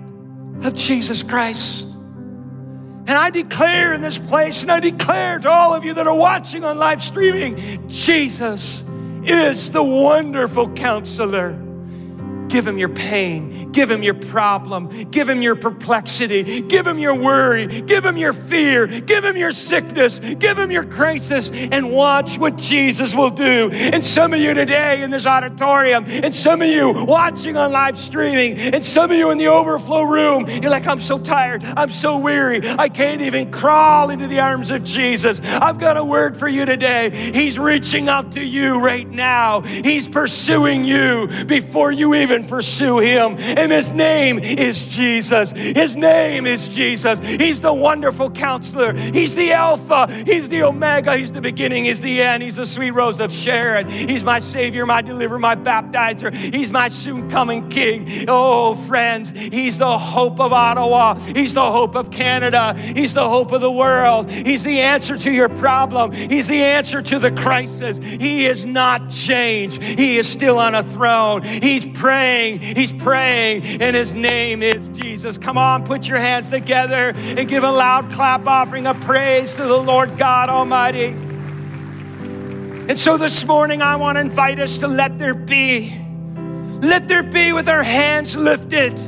of 0.64 0.74
Jesus 0.74 1.22
Christ. 1.22 1.84
And 1.84 3.12
I 3.12 3.30
declare 3.30 3.94
in 3.94 4.02
this 4.02 4.18
place, 4.18 4.60
and 4.60 4.70
I 4.70 4.80
declare 4.80 5.38
to 5.38 5.50
all 5.50 5.72
of 5.72 5.86
you 5.86 5.94
that 5.94 6.06
are 6.06 6.14
watching 6.14 6.62
on 6.62 6.76
live 6.76 7.02
streaming, 7.02 7.88
Jesus 7.88 8.84
is 9.28 9.70
the 9.70 9.82
wonderful 9.82 10.70
counselor. 10.70 11.67
Give 12.48 12.66
him 12.66 12.78
your 12.78 12.88
pain. 12.88 13.70
Give 13.72 13.90
him 13.90 14.02
your 14.02 14.14
problem. 14.14 14.88
Give 15.10 15.28
him 15.28 15.42
your 15.42 15.56
perplexity. 15.56 16.62
Give 16.62 16.86
him 16.86 16.98
your 16.98 17.14
worry. 17.14 17.66
Give 17.66 18.04
him 18.04 18.16
your 18.16 18.32
fear. 18.32 18.86
Give 18.86 19.24
him 19.24 19.36
your 19.36 19.52
sickness. 19.52 20.18
Give 20.18 20.58
him 20.58 20.70
your 20.70 20.84
crisis 20.84 21.50
and 21.50 21.90
watch 21.92 22.38
what 22.38 22.56
Jesus 22.56 23.14
will 23.14 23.30
do. 23.30 23.70
And 23.72 24.04
some 24.04 24.32
of 24.32 24.40
you 24.40 24.54
today 24.54 25.02
in 25.02 25.10
this 25.10 25.26
auditorium, 25.26 26.04
and 26.08 26.34
some 26.34 26.62
of 26.62 26.68
you 26.68 26.92
watching 27.04 27.56
on 27.56 27.72
live 27.72 27.98
streaming, 27.98 28.58
and 28.58 28.84
some 28.84 29.10
of 29.10 29.16
you 29.16 29.30
in 29.30 29.38
the 29.38 29.48
overflow 29.48 30.02
room, 30.02 30.48
you're 30.48 30.70
like, 30.70 30.86
I'm 30.86 31.00
so 31.00 31.18
tired. 31.18 31.62
I'm 31.64 31.90
so 31.90 32.18
weary. 32.18 32.60
I 32.64 32.88
can't 32.88 33.20
even 33.20 33.50
crawl 33.50 34.10
into 34.10 34.26
the 34.26 34.40
arms 34.40 34.70
of 34.70 34.82
Jesus. 34.84 35.40
I've 35.42 35.78
got 35.78 35.96
a 35.96 36.04
word 36.04 36.36
for 36.36 36.48
you 36.48 36.64
today. 36.64 37.10
He's 37.10 37.58
reaching 37.58 38.08
out 38.08 38.32
to 38.32 38.42
you 38.42 38.80
right 38.80 39.08
now. 39.08 39.60
He's 39.60 40.08
pursuing 40.08 40.84
you 40.84 41.28
before 41.46 41.92
you 41.92 42.14
even 42.14 42.37
and 42.38 42.48
pursue 42.48 43.00
him. 43.00 43.36
And 43.38 43.72
his 43.72 43.90
name 43.90 44.38
is 44.38 44.84
Jesus. 44.86 45.50
His 45.52 45.96
name 45.96 46.46
is 46.46 46.68
Jesus. 46.68 47.20
He's 47.20 47.60
the 47.60 47.74
wonderful 47.74 48.30
counselor. 48.30 48.94
He's 48.94 49.34
the 49.34 49.52
Alpha. 49.52 50.06
He's 50.24 50.48
the 50.48 50.62
Omega. 50.62 51.16
He's 51.16 51.32
the 51.32 51.40
beginning. 51.40 51.84
He's 51.84 52.00
the 52.00 52.22
end. 52.22 52.42
He's 52.42 52.56
the 52.56 52.66
sweet 52.66 52.92
rose 52.92 53.20
of 53.20 53.32
Sharon. 53.32 53.88
He's 53.88 54.22
my 54.22 54.38
Savior, 54.38 54.86
my 54.86 55.02
deliverer, 55.02 55.38
my 55.38 55.56
baptizer. 55.56 56.32
He's 56.32 56.70
my 56.70 56.88
soon 56.88 57.28
coming 57.28 57.68
King. 57.68 58.26
Oh, 58.28 58.74
friends, 58.74 59.30
He's 59.30 59.78
the 59.78 59.98
hope 59.98 60.40
of 60.40 60.52
Ottawa. 60.52 61.14
He's 61.18 61.54
the 61.54 61.70
hope 61.70 61.96
of 61.96 62.10
Canada. 62.10 62.74
He's 62.74 63.14
the 63.14 63.28
hope 63.28 63.52
of 63.52 63.60
the 63.60 63.70
world. 63.70 64.30
He's 64.30 64.62
the 64.62 64.80
answer 64.80 65.18
to 65.18 65.32
your 65.32 65.48
problem. 65.48 66.12
He's 66.12 66.46
the 66.46 66.62
answer 66.62 67.02
to 67.02 67.18
the 67.18 67.32
crisis. 67.32 67.98
He 67.98 68.46
is 68.46 68.64
not 68.64 69.10
changed. 69.10 69.82
He 69.82 70.18
is 70.18 70.28
still 70.28 70.58
on 70.58 70.74
a 70.74 70.84
throne. 70.84 71.42
He's 71.42 71.84
praying. 71.86 72.27
He's 72.58 72.92
praying, 72.92 73.64
and 73.80 73.96
His 73.96 74.12
name 74.12 74.62
is 74.62 74.88
Jesus. 74.88 75.38
Come 75.38 75.58
on, 75.58 75.84
put 75.84 76.06
your 76.06 76.18
hands 76.18 76.48
together 76.48 77.12
and 77.16 77.48
give 77.48 77.64
a 77.64 77.70
loud 77.70 78.10
clap 78.10 78.46
offering 78.46 78.86
of 78.86 79.00
praise 79.00 79.54
to 79.54 79.64
the 79.64 79.76
Lord 79.78 80.18
God 80.18 80.48
Almighty. 80.48 81.14
And 82.88 82.98
so 82.98 83.16
this 83.18 83.44
morning, 83.44 83.82
I 83.82 83.96
want 83.96 84.16
to 84.16 84.20
invite 84.20 84.58
us 84.58 84.78
to 84.78 84.88
let 84.88 85.18
there 85.18 85.34
be. 85.34 85.94
Let 86.80 87.08
there 87.08 87.22
be 87.22 87.52
with 87.52 87.68
our 87.68 87.82
hands 87.82 88.36
lifted. 88.36 88.98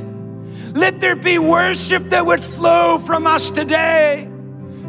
Let 0.75 0.99
there 0.99 1.15
be 1.15 1.39
worship 1.39 2.09
that 2.09 2.25
would 2.25 2.43
flow 2.43 2.99
from 2.99 3.25
us 3.25 3.49
today. 3.49 4.25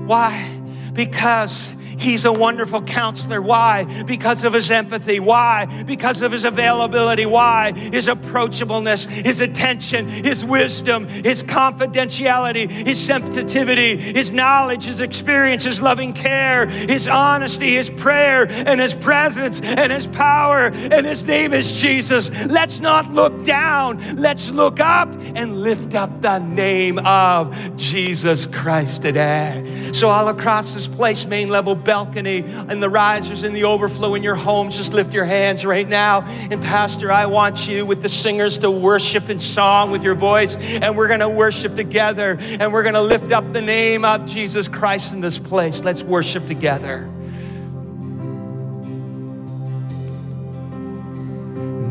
Why? 0.07 0.49
Because 0.92 1.75
He's 1.98 2.24
a 2.24 2.33
wonderful 2.33 2.83
counselor. 2.83 3.40
Why? 3.40 3.85
Because 4.05 4.44
of 4.44 4.52
his 4.52 4.70
empathy. 4.70 5.20
Why? 5.20 5.66
Because 5.85 6.22
of 6.22 6.33
his 6.33 6.44
availability. 6.44 7.26
Why? 7.26 7.72
His 7.72 8.09
approachableness, 8.09 9.07
his 9.09 9.40
attention, 9.40 10.09
his 10.09 10.44
wisdom, 10.44 11.09
his 11.09 11.42
confidentiality, 11.42 12.70
his 12.70 13.05
sensitivity, 13.05 13.96
his 13.96 14.33
knowledge, 14.33 14.85
his 14.85 15.00
experience, 15.00 15.64
his 15.64 15.81
loving 15.81 16.12
care, 16.12 16.66
his 16.66 17.09
honesty, 17.09 17.74
his 17.74 17.90
prayer, 17.90 18.46
and 18.50 18.81
his 18.81 18.94
presence, 18.94 19.61
and 19.61 19.92
his 19.92 20.07
power. 20.07 20.66
And 20.66 21.07
his 21.07 21.22
name 21.24 21.52
is 21.52 21.81
Jesus. 21.81 22.31
Let's 22.46 22.81
not 22.81 23.12
look 23.12 23.44
down. 23.44 24.16
Let's 24.16 24.50
look 24.50 24.81
up 24.81 25.09
and 25.35 25.61
lift 25.62 25.94
up 25.94 26.22
the 26.22 26.38
name 26.38 26.98
of 26.98 27.76
Jesus 27.76 28.46
Christ 28.46 29.02
today. 29.02 29.90
So, 29.92 30.09
all 30.09 30.28
across 30.28 30.74
this 30.74 30.87
place, 30.87 31.26
main 31.26 31.48
level, 31.48 31.74
balcony, 31.85 32.45
and 32.47 32.83
the 32.83 32.90
risers 32.90 33.42
and 33.42 33.55
the 33.55 33.64
overflow 33.64 34.14
in 34.14 34.23
your 34.23 34.35
homes, 34.35 34.77
just 34.77 34.92
lift 34.92 35.12
your 35.12 35.25
hands 35.25 35.64
right 35.64 35.88
now. 35.88 36.23
And, 36.23 36.62
Pastor, 36.62 37.11
I 37.12 37.27
want 37.27 37.68
you 37.68 37.85
with 37.87 38.03
the 38.03 38.09
singers 38.09 38.59
to 38.61 38.71
worship 38.71 39.29
in 39.29 39.38
song 39.38 39.90
with 39.90 40.03
your 40.03 40.14
voice, 40.14 40.57
and 40.57 40.97
we're 40.97 41.09
going 41.09 41.21
to 41.21 41.29
worship 41.29 41.75
together, 41.77 42.37
and 42.40 42.73
we're 42.73 42.83
going 42.83 42.95
to 42.95 43.03
lift 43.03 43.33
up 43.33 43.53
the 43.53 43.62
name 43.62 44.05
of 44.05 44.27
Jesus 44.27 44.68
Christ 44.68 45.12
in 45.12 45.21
this 45.21 45.38
place. 45.38 45.83
Let's 45.83 46.03
worship 46.03 46.47
together. 46.47 47.09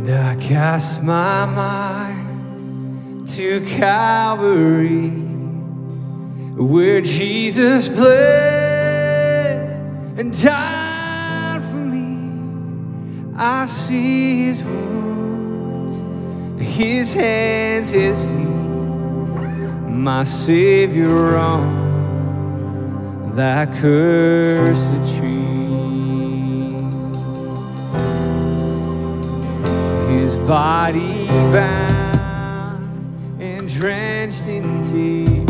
And 0.03 0.09
I 0.09 0.35
cast 0.35 1.03
my 1.03 1.45
mind 1.45 3.27
to 3.29 3.61
Calvary, 3.65 5.09
where 6.57 7.01
Jesus 7.01 7.87
bled 7.87 8.70
and 10.17 10.33
died 10.41 11.61
for 11.63 11.77
me. 11.77 12.17
I 13.35 13.65
see 13.65 14.45
his 14.47 14.63
wounds, 14.63 15.97
his 16.61 17.13
hands, 17.13 17.89
his 17.89 18.23
feet, 18.23 18.31
my 19.87 20.23
Savior 20.25 21.37
on 21.37 23.35
that 23.35 23.73
cursed 23.75 25.15
tree. 25.17 25.51
His 30.13 30.35
body 30.47 31.27
bound 31.27 32.83
and 33.41 33.69
drenched 33.69 34.45
in 34.47 34.83
tears, 34.83 35.49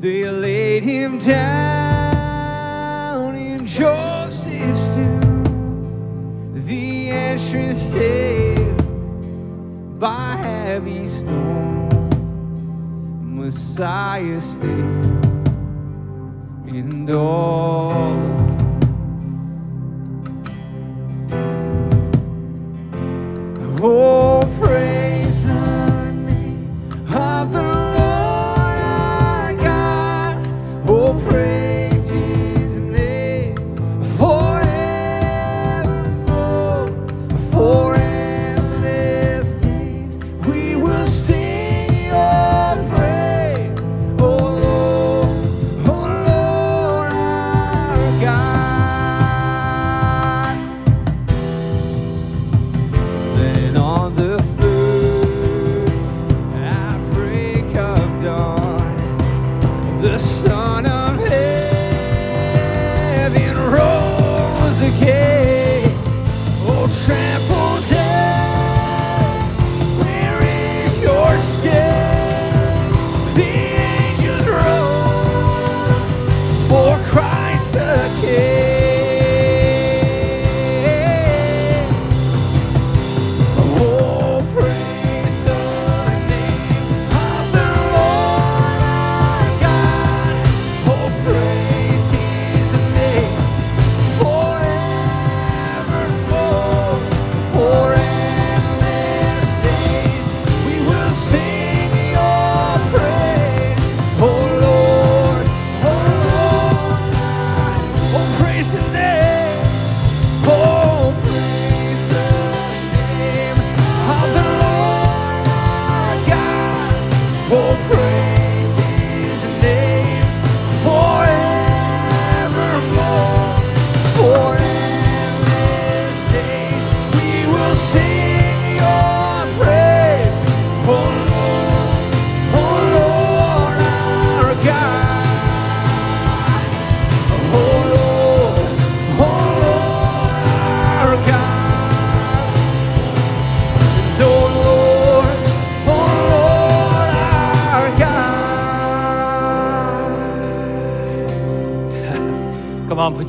they 0.00 0.22
laid 0.22 0.84
him 0.84 1.18
down 1.18 2.11
Joseph's 3.78 4.86
tomb. 4.94 6.52
The 6.54 7.08
entrance 7.08 7.80
saved 7.80 8.84
by 9.98 10.36
heavy 10.44 11.06
storm, 11.06 11.88
Messiah 13.22 14.40
still 14.40 15.22
and 16.68 17.10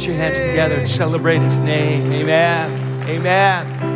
your 0.05 0.15
hands 0.15 0.37
together 0.37 0.75
and 0.75 0.87
celebrate 0.87 1.39
his 1.39 1.59
name. 1.59 2.11
Amen. 2.11 3.07
Amen. 3.07 3.93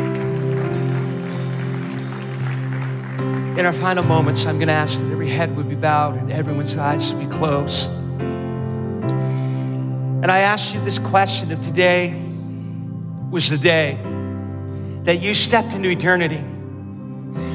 In 3.58 3.66
our 3.66 3.72
final 3.72 4.04
moments, 4.04 4.46
I'm 4.46 4.58
going 4.58 4.68
to 4.68 4.74
ask 4.74 5.00
that 5.00 5.10
every 5.10 5.28
head 5.28 5.56
would 5.56 5.68
be 5.68 5.74
bowed 5.74 6.16
and 6.16 6.30
everyone's 6.30 6.76
eyes 6.76 7.12
would 7.12 7.28
be 7.28 7.36
closed. 7.36 7.90
And 10.20 10.30
I 10.30 10.38
ask 10.40 10.74
you 10.74 10.80
this 10.84 10.98
question 10.98 11.50
if 11.50 11.60
today 11.60 12.14
was 13.30 13.50
the 13.50 13.58
day 13.58 13.98
that 15.02 15.20
you 15.20 15.34
stepped 15.34 15.72
into 15.72 15.88
eternity, 15.90 16.44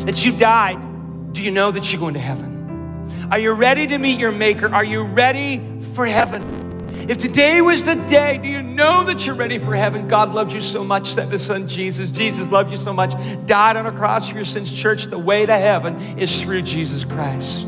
that 0.06 0.26
you 0.26 0.38
died, 0.38 1.34
do 1.34 1.42
you 1.42 1.52
know 1.52 1.72
that 1.72 1.92
you're 1.92 2.00
going 2.00 2.14
to 2.14 2.20
heaven? 2.20 3.30
Are 3.32 3.40
you 3.40 3.54
ready 3.54 3.88
to 3.88 3.98
meet 3.98 4.20
your 4.20 4.32
Maker? 4.32 4.68
Are 4.68 4.86
you 4.86 5.08
ready 5.08 5.62
for 5.94 6.06
heaven? 6.06 6.63
If 7.08 7.18
today 7.18 7.60
was 7.60 7.84
the 7.84 7.96
day, 7.96 8.38
do 8.38 8.48
you 8.48 8.64
know 8.64 9.04
that 9.04 9.26
you're 9.26 9.36
ready 9.36 9.58
for 9.58 9.76
heaven? 9.76 10.08
God 10.08 10.34
loved 10.34 10.54
you 10.54 10.62
so 10.62 10.86
much, 10.86 11.08
sent 11.08 11.32
his 11.32 11.44
son 11.44 11.68
Jesus. 11.68 12.10
Jesus 12.10 12.50
loved 12.50 12.72
you 12.72 12.78
so 12.78 12.94
much, 12.94 13.14
died 13.46 13.76
on 13.76 13.86
a 13.86 13.92
cross 13.92 14.30
for 14.30 14.36
your 14.36 14.46
sins. 14.46 14.72
Church, 14.72 15.06
the 15.06 15.20
way 15.20 15.46
to 15.46 15.54
heaven 15.54 16.00
is 16.18 16.42
through 16.42 16.62
Jesus 16.62 17.04
Christ. 17.04 17.64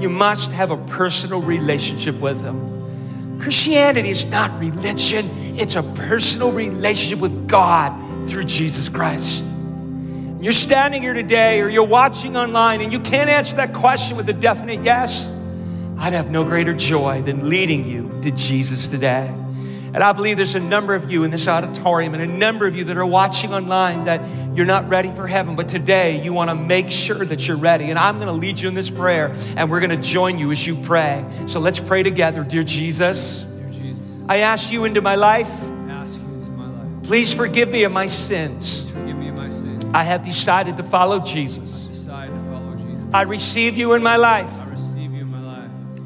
You 0.00 0.08
must 0.08 0.50
have 0.50 0.72
a 0.72 0.76
personal 0.76 1.40
relationship 1.40 2.18
with 2.20 2.42
him. 2.42 3.38
Christianity 3.38 4.10
is 4.10 4.26
not 4.26 4.58
religion, 4.58 5.30
it's 5.56 5.76
a 5.76 5.82
personal 5.82 6.50
relationship 6.50 7.20
with 7.20 7.46
God 7.46 8.28
through 8.28 8.44
Jesus 8.44 8.88
Christ. 8.88 9.44
You're 10.40 10.50
standing 10.50 11.02
here 11.02 11.14
today 11.14 11.60
or 11.60 11.68
you're 11.68 11.86
watching 11.86 12.36
online 12.36 12.80
and 12.80 12.92
you 12.92 12.98
can't 12.98 13.30
answer 13.30 13.54
that 13.56 13.74
question 13.74 14.16
with 14.16 14.28
a 14.28 14.32
definite 14.32 14.82
yes. 14.82 15.26
I'd 16.02 16.14
have 16.14 16.32
no 16.32 16.42
greater 16.42 16.74
joy 16.74 17.22
than 17.22 17.48
leading 17.48 17.84
you 17.84 18.10
to 18.22 18.32
Jesus 18.32 18.88
today. 18.88 19.28
And 19.94 19.98
I 19.98 20.12
believe 20.12 20.36
there's 20.36 20.56
a 20.56 20.60
number 20.60 20.96
of 20.96 21.08
you 21.08 21.22
in 21.22 21.30
this 21.30 21.46
auditorium 21.46 22.14
and 22.14 22.20
a 22.20 22.26
number 22.26 22.66
of 22.66 22.74
you 22.74 22.82
that 22.86 22.96
are 22.96 23.06
watching 23.06 23.54
online 23.54 24.06
that 24.06 24.20
you're 24.56 24.66
not 24.66 24.88
ready 24.88 25.12
for 25.12 25.28
heaven, 25.28 25.54
but 25.54 25.68
today 25.68 26.20
you 26.20 26.32
want 26.32 26.50
to 26.50 26.56
make 26.56 26.90
sure 26.90 27.24
that 27.24 27.46
you're 27.46 27.56
ready. 27.56 27.84
And 27.90 28.00
I'm 28.00 28.16
going 28.16 28.26
to 28.26 28.32
lead 28.32 28.58
you 28.58 28.68
in 28.68 28.74
this 28.74 28.90
prayer 28.90 29.32
and 29.56 29.70
we're 29.70 29.78
going 29.78 29.90
to 29.90 30.08
join 30.08 30.38
you 30.38 30.50
as 30.50 30.66
you 30.66 30.74
pray. 30.82 31.24
So 31.46 31.60
let's 31.60 31.78
pray 31.78 32.02
together. 32.02 32.42
Dear 32.42 32.64
Jesus, 32.64 33.42
Dear 33.42 33.70
Jesus, 33.70 34.24
I 34.28 34.38
ask 34.38 34.72
you 34.72 34.84
into 34.84 35.02
my 35.02 35.14
life. 35.14 35.52
I 35.62 35.92
ask 35.92 36.20
you 36.20 36.26
into 36.34 36.50
my 36.50 36.66
life. 36.66 37.04
Please 37.04 37.32
forgive 37.32 37.68
me 37.68 37.84
of 37.84 37.92
my 37.92 38.06
sins. 38.06 38.92
Me 38.92 39.28
of 39.28 39.36
my 39.36 39.50
sins. 39.52 39.84
I 39.94 40.02
have 40.02 40.24
decided 40.24 40.78
to 40.78 40.82
follow 40.82 41.20
Jesus. 41.20 41.84
Decide 41.84 42.30
to 42.30 42.50
follow 42.50 42.74
Jesus. 42.74 43.14
I 43.14 43.22
receive 43.22 43.78
you 43.78 43.92
in 43.92 44.02
my 44.02 44.16
life. 44.16 44.50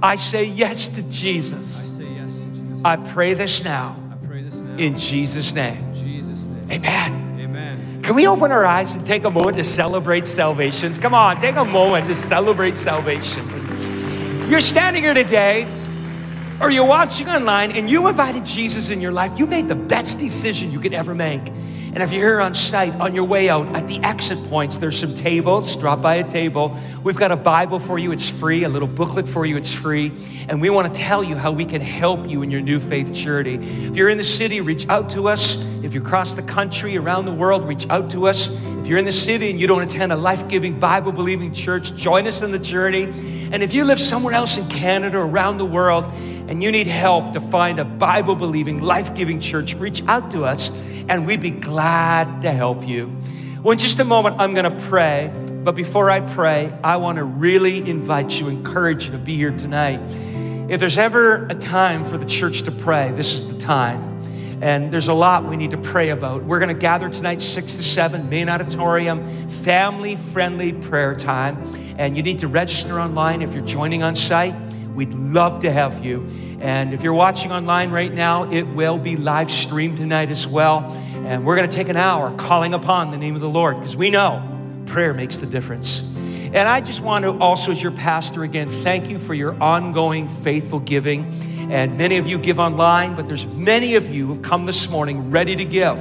I 0.02 0.16
say 0.16 0.44
yes 0.44 0.88
to 0.88 1.02
Jesus. 1.08 1.96
say 1.96 2.04
yes 2.04 2.40
to 2.40 2.46
Jesus. 2.46 2.80
I 2.84 2.96
pray 2.96 3.34
this 3.34 3.64
now 3.64 3.96
I 4.12 4.26
pray 4.26 4.42
this 4.42 4.60
now 4.60 4.76
in 4.76 4.96
Jesus' 4.96 5.52
name. 5.52 5.78
in 5.78 5.94
Jesus' 5.94 6.46
name. 6.46 6.70
Amen. 6.70 7.38
Amen. 7.40 8.02
Can 8.02 8.14
we 8.14 8.26
open 8.26 8.52
our 8.52 8.64
eyes 8.66 8.94
and 8.94 9.06
take 9.06 9.24
a 9.24 9.30
moment 9.30 9.56
to 9.56 9.64
celebrate 9.64 10.26
salvations? 10.26 10.98
Come 10.98 11.14
on, 11.14 11.40
take 11.40 11.56
a 11.56 11.64
moment 11.64 12.06
to 12.06 12.14
celebrate 12.14 12.76
salvations. 12.76 13.52
You're 14.50 14.60
standing 14.60 15.02
here 15.02 15.14
today, 15.14 15.66
or 16.60 16.70
you're 16.70 16.86
watching 16.86 17.28
online, 17.28 17.72
and 17.72 17.88
you 17.88 18.06
invited 18.06 18.44
Jesus 18.44 18.90
in 18.90 19.00
your 19.00 19.12
life. 19.12 19.38
You 19.38 19.46
made 19.46 19.68
the 19.68 19.74
best 19.74 20.18
decision 20.18 20.70
you 20.70 20.80
could 20.80 20.94
ever 20.94 21.14
make. 21.14 21.42
And 21.48 22.02
if 22.02 22.12
you're 22.12 22.28
here 22.28 22.40
on 22.42 22.52
site, 22.52 22.92
on 23.00 23.14
your 23.14 23.24
way 23.24 23.48
out, 23.48 23.66
at 23.74 23.88
the 23.88 23.98
exit 24.00 24.38
points, 24.50 24.76
there's 24.76 24.98
some 24.98 25.14
tables. 25.14 25.76
Drop 25.76 26.02
by 26.02 26.16
a 26.16 26.28
table. 26.28 26.76
We've 27.02 27.16
got 27.16 27.32
a 27.32 27.36
Bible 27.36 27.78
for 27.78 27.98
you, 27.98 28.12
it's 28.12 28.28
free, 28.28 28.64
a 28.64 28.68
little 28.68 28.86
booklet 28.86 29.26
for 29.26 29.46
you, 29.46 29.56
it's 29.56 29.72
free. 29.72 30.12
And 30.48 30.60
we 30.60 30.68
want 30.68 30.92
to 30.92 31.00
tell 31.00 31.24
you 31.24 31.36
how 31.36 31.52
we 31.52 31.64
can 31.64 31.80
help 31.80 32.28
you 32.28 32.42
in 32.42 32.50
your 32.50 32.60
new 32.60 32.80
faith 32.80 33.14
journey. 33.14 33.54
If 33.54 33.96
you're 33.96 34.10
in 34.10 34.18
the 34.18 34.24
city, 34.24 34.60
reach 34.60 34.86
out 34.90 35.08
to 35.10 35.28
us. 35.28 35.56
If 35.82 35.94
you're 35.94 36.02
across 36.02 36.34
the 36.34 36.42
country, 36.42 36.98
around 36.98 37.24
the 37.24 37.32
world, 37.32 37.66
reach 37.66 37.88
out 37.88 38.10
to 38.10 38.26
us. 38.26 38.50
If 38.50 38.86
you're 38.86 38.98
in 38.98 39.06
the 39.06 39.12
city 39.12 39.48
and 39.48 39.58
you 39.58 39.66
don't 39.66 39.82
attend 39.82 40.12
a 40.12 40.16
life 40.16 40.48
giving, 40.48 40.78
Bible 40.78 41.12
believing 41.12 41.52
church, 41.52 41.94
join 41.94 42.26
us 42.26 42.42
in 42.42 42.50
the 42.50 42.58
journey. 42.58 43.04
And 43.52 43.62
if 43.62 43.72
you 43.72 43.84
live 43.84 43.98
somewhere 43.98 44.34
else 44.34 44.58
in 44.58 44.68
Canada, 44.68 45.18
around 45.18 45.56
the 45.56 45.64
world, 45.64 46.04
and 46.48 46.62
you 46.62 46.70
need 46.70 46.86
help 46.86 47.32
to 47.32 47.40
find 47.40 47.78
a 47.78 47.84
Bible 47.84 48.34
believing, 48.34 48.80
life 48.80 49.14
giving 49.14 49.40
church, 49.40 49.74
reach 49.74 50.02
out 50.06 50.30
to 50.30 50.44
us 50.44 50.70
and 51.08 51.26
we'd 51.26 51.40
be 51.40 51.50
glad 51.50 52.42
to 52.42 52.52
help 52.52 52.86
you. 52.86 53.10
Well, 53.62 53.72
in 53.72 53.78
just 53.78 53.98
a 54.00 54.04
moment, 54.04 54.36
I'm 54.38 54.54
going 54.54 54.70
to 54.70 54.84
pray. 54.86 55.32
But 55.64 55.74
before 55.74 56.10
I 56.10 56.20
pray, 56.20 56.72
I 56.84 56.98
want 56.98 57.16
to 57.16 57.24
really 57.24 57.78
invite 57.88 58.38
you, 58.38 58.48
encourage 58.48 59.06
you 59.06 59.12
to 59.12 59.18
be 59.18 59.36
here 59.36 59.50
tonight. 59.50 59.98
If 60.70 60.78
there's 60.80 60.98
ever 60.98 61.46
a 61.46 61.54
time 61.54 62.04
for 62.04 62.18
the 62.18 62.26
church 62.26 62.62
to 62.62 62.70
pray, 62.70 63.10
this 63.12 63.34
is 63.34 63.48
the 63.48 63.58
time. 63.58 64.22
And 64.62 64.92
there's 64.92 65.08
a 65.08 65.14
lot 65.14 65.44
we 65.44 65.56
need 65.56 65.72
to 65.72 65.78
pray 65.78 66.10
about. 66.10 66.44
We're 66.44 66.60
going 66.60 66.74
to 66.74 66.80
gather 66.80 67.08
tonight, 67.08 67.40
6 67.40 67.74
to 67.74 67.82
7, 67.82 68.28
main 68.28 68.48
auditorium, 68.48 69.48
family 69.48 70.16
friendly 70.16 70.72
prayer 70.72 71.14
time. 71.14 71.56
And 71.98 72.16
you 72.16 72.22
need 72.22 72.38
to 72.38 72.48
register 72.48 73.00
online 73.00 73.42
if 73.42 73.52
you're 73.52 73.66
joining 73.66 74.02
on 74.02 74.14
site. 74.14 74.54
We'd 74.96 75.12
love 75.12 75.60
to 75.60 75.70
have 75.70 76.04
you. 76.04 76.26
And 76.60 76.94
if 76.94 77.02
you're 77.02 77.14
watching 77.14 77.52
online 77.52 77.90
right 77.90 78.12
now, 78.12 78.50
it 78.50 78.62
will 78.62 78.98
be 78.98 79.16
live 79.16 79.50
streamed 79.50 79.98
tonight 79.98 80.30
as 80.30 80.46
well. 80.46 80.90
And 81.26 81.44
we're 81.44 81.54
going 81.54 81.68
to 81.68 81.76
take 81.76 81.90
an 81.90 81.98
hour 81.98 82.34
calling 82.36 82.72
upon 82.72 83.10
the 83.10 83.18
name 83.18 83.34
of 83.34 83.42
the 83.42 83.48
Lord 83.48 83.78
because 83.78 83.94
we 83.94 84.08
know 84.08 84.42
prayer 84.86 85.12
makes 85.12 85.36
the 85.36 85.46
difference. 85.46 86.00
And 86.00 86.56
I 86.56 86.80
just 86.80 87.02
want 87.02 87.26
to 87.26 87.32
also, 87.38 87.72
as 87.72 87.82
your 87.82 87.92
pastor 87.92 88.42
again, 88.42 88.68
thank 88.68 89.10
you 89.10 89.18
for 89.18 89.34
your 89.34 89.62
ongoing 89.62 90.28
faithful 90.28 90.80
giving. 90.80 91.26
And 91.70 91.98
many 91.98 92.16
of 92.16 92.26
you 92.26 92.38
give 92.38 92.58
online, 92.58 93.16
but 93.16 93.28
there's 93.28 93.46
many 93.46 93.96
of 93.96 94.08
you 94.08 94.26
who've 94.26 94.42
come 94.42 94.64
this 94.64 94.88
morning 94.88 95.30
ready 95.30 95.56
to 95.56 95.64
give. 95.66 95.98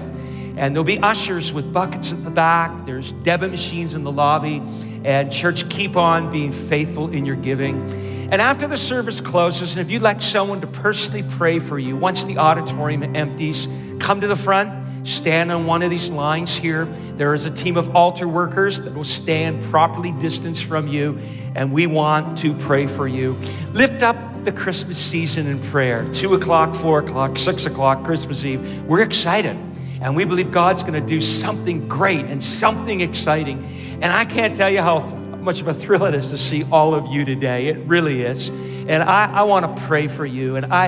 And 0.58 0.74
there'll 0.74 0.86
be 0.86 1.00
ushers 1.00 1.52
with 1.52 1.74
buckets 1.74 2.14
at 2.14 2.24
the 2.24 2.30
back. 2.30 2.86
There's 2.86 3.12
debit 3.12 3.52
machines 3.52 3.94
in 3.94 4.06
the 4.06 4.12
lobby. 4.12 4.62
And 5.04 5.30
church, 5.30 5.68
keep 5.70 5.98
on 5.98 6.32
being 6.32 6.54
faithful 6.54 7.12
in 7.12 7.26
your 7.26 7.36
giving. 7.36 8.15
And 8.32 8.42
after 8.42 8.68
the 8.68 8.78
service 8.78 9.22
closes, 9.22 9.78
and 9.78 9.86
if 9.86 9.92
you'd 9.92 10.02
like 10.02 10.22
someone 10.22 10.62
to 10.62 10.68
personally 10.68 11.24
pray 11.24 11.60
for 11.60 11.78
you, 11.78 11.96
once 11.96 12.24
the 12.24 12.40
auditorium 12.40 13.16
empties, 13.16 13.68
come 14.00 14.22
to 14.22 14.28
the 14.28 14.36
front, 14.36 15.08
stand 15.08 15.52
on 15.52 15.66
one 15.66 15.84
of 15.84 15.92
these 15.92 16.10
lines 16.10 16.56
here. 16.56 16.86
There 17.16 17.36
is 17.36 17.46
a 17.46 17.52
team 17.52 17.78
of 17.78 17.96
altar 17.96 18.28
workers 18.28 18.82
that 18.82 18.96
will 18.96 19.04
stand 19.04 19.64
properly 19.64 20.12
distanced 20.14 20.64
from 20.64 20.88
you, 20.88 21.20
and 21.54 21.72
we 21.72 21.86
want 21.86 22.40
to 22.40 22.54
pray 22.56 22.88
for 22.88 23.08
you. 23.08 23.38
Lift 23.74 24.02
up 24.02 24.18
the 24.44 24.52
Christmas 24.52 24.98
season 24.98 25.46
in 25.48 25.60
prayer. 25.60 26.08
Two 26.14 26.34
o'clock, 26.34 26.74
four 26.74 27.00
o'clock, 27.00 27.38
six 27.38 27.66
o'clock, 27.66 28.04
Christmas 28.04 28.44
Eve. 28.44 28.84
We're 28.86 29.04
excited. 29.04 29.58
And 30.02 30.16
we 30.16 30.26
believe 30.26 30.52
God's 30.52 30.84
going 30.84 30.94
to 30.94 31.02
do 31.02 31.22
something 31.22 31.88
great 31.88 32.26
and 32.26 32.42
something 32.42 33.02
exciting. 33.02 33.64
And 34.02 34.06
I 34.06 34.26
can't 34.26 34.56
tell 34.56 34.70
you 34.70 34.82
how 34.82 35.00
much 35.46 35.62
of 35.62 35.68
a 35.68 35.74
thrill 35.74 36.04
it 36.06 36.16
is 36.16 36.32
to 36.32 36.38
see 36.38 36.64
all 36.72 36.96
of 36.96 37.08
you 37.08 37.24
today. 37.24 37.68
It 37.68 37.78
really 37.86 38.24
is. 38.24 38.50
And 38.50 39.04
I, 39.04 39.32
I 39.32 39.44
want 39.44 39.78
to 39.78 39.84
pray 39.84 40.08
for 40.08 40.26
you. 40.26 40.56
And 40.56 40.66
I, 40.66 40.88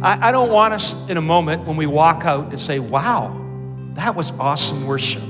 I, 0.00 0.28
I 0.28 0.32
don't 0.32 0.50
want 0.50 0.72
us 0.72 0.94
in 1.10 1.16
a 1.16 1.20
moment 1.20 1.66
when 1.66 1.76
we 1.76 1.86
walk 1.86 2.24
out 2.24 2.52
to 2.52 2.58
say, 2.58 2.78
wow, 2.78 3.44
that 3.94 4.14
was 4.14 4.30
awesome 4.32 4.86
worship. 4.86 5.22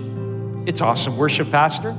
It's 0.69 0.81
awesome 0.81 1.17
worship, 1.17 1.51
Pastor. 1.51 1.97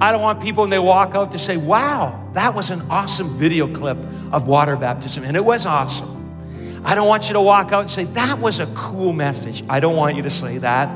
I 0.00 0.12
don't 0.12 0.20
want 0.20 0.42
people 0.42 0.62
when 0.62 0.70
they 0.70 0.78
walk 0.78 1.14
out 1.14 1.32
to 1.32 1.38
say, 1.38 1.56
wow, 1.56 2.28
that 2.34 2.54
was 2.54 2.70
an 2.70 2.82
awesome 2.90 3.38
video 3.38 3.72
clip 3.72 3.96
of 4.30 4.46
water 4.46 4.76
baptism. 4.76 5.24
And 5.24 5.36
it 5.36 5.44
was 5.44 5.64
awesome. 5.64 6.82
I 6.84 6.94
don't 6.94 7.08
want 7.08 7.28
you 7.28 7.34
to 7.34 7.40
walk 7.40 7.72
out 7.72 7.80
and 7.80 7.90
say, 7.90 8.04
that 8.04 8.38
was 8.40 8.60
a 8.60 8.66
cool 8.74 9.14
message. 9.14 9.64
I 9.70 9.80
don't 9.80 9.96
want 9.96 10.16
you 10.16 10.22
to 10.22 10.30
say 10.30 10.58
that. 10.58 10.88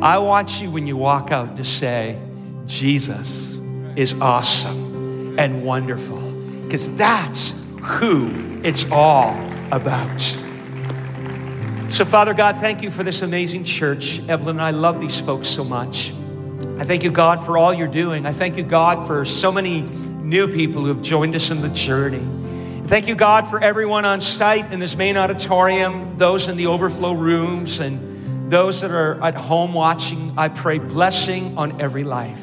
I 0.00 0.16
want 0.16 0.62
you 0.62 0.70
when 0.70 0.86
you 0.86 0.96
walk 0.96 1.30
out 1.30 1.56
to 1.56 1.64
say, 1.64 2.18
Jesus 2.64 3.49
is 3.96 4.14
awesome 4.14 5.38
and 5.38 5.64
wonderful 5.64 6.20
because 6.62 6.88
that's 6.96 7.54
who 7.82 8.60
it's 8.62 8.84
all 8.90 9.34
about. 9.72 10.20
So, 11.90 12.04
Father 12.04 12.34
God, 12.34 12.56
thank 12.56 12.82
you 12.82 12.90
for 12.90 13.02
this 13.02 13.22
amazing 13.22 13.64
church. 13.64 14.20
Evelyn 14.28 14.56
and 14.56 14.62
I 14.62 14.70
love 14.70 15.00
these 15.00 15.18
folks 15.18 15.48
so 15.48 15.64
much. 15.64 16.12
I 16.78 16.84
thank 16.84 17.02
you, 17.02 17.10
God, 17.10 17.44
for 17.44 17.58
all 17.58 17.74
you're 17.74 17.88
doing. 17.88 18.26
I 18.26 18.32
thank 18.32 18.56
you, 18.56 18.62
God, 18.62 19.06
for 19.06 19.24
so 19.24 19.50
many 19.50 19.82
new 19.82 20.46
people 20.46 20.82
who 20.82 20.88
have 20.88 21.02
joined 21.02 21.34
us 21.34 21.50
in 21.50 21.62
the 21.62 21.68
journey. 21.68 22.24
Thank 22.86 23.08
you, 23.08 23.14
God, 23.14 23.48
for 23.48 23.60
everyone 23.60 24.04
on 24.04 24.20
site 24.20 24.72
in 24.72 24.80
this 24.80 24.96
main 24.96 25.16
auditorium, 25.16 26.16
those 26.16 26.48
in 26.48 26.56
the 26.56 26.66
overflow 26.66 27.12
rooms, 27.12 27.80
and 27.80 28.50
those 28.50 28.80
that 28.80 28.90
are 28.92 29.22
at 29.22 29.34
home 29.34 29.74
watching. 29.74 30.34
I 30.36 30.48
pray 30.48 30.78
blessing 30.78 31.58
on 31.58 31.80
every 31.80 32.04
life. 32.04 32.40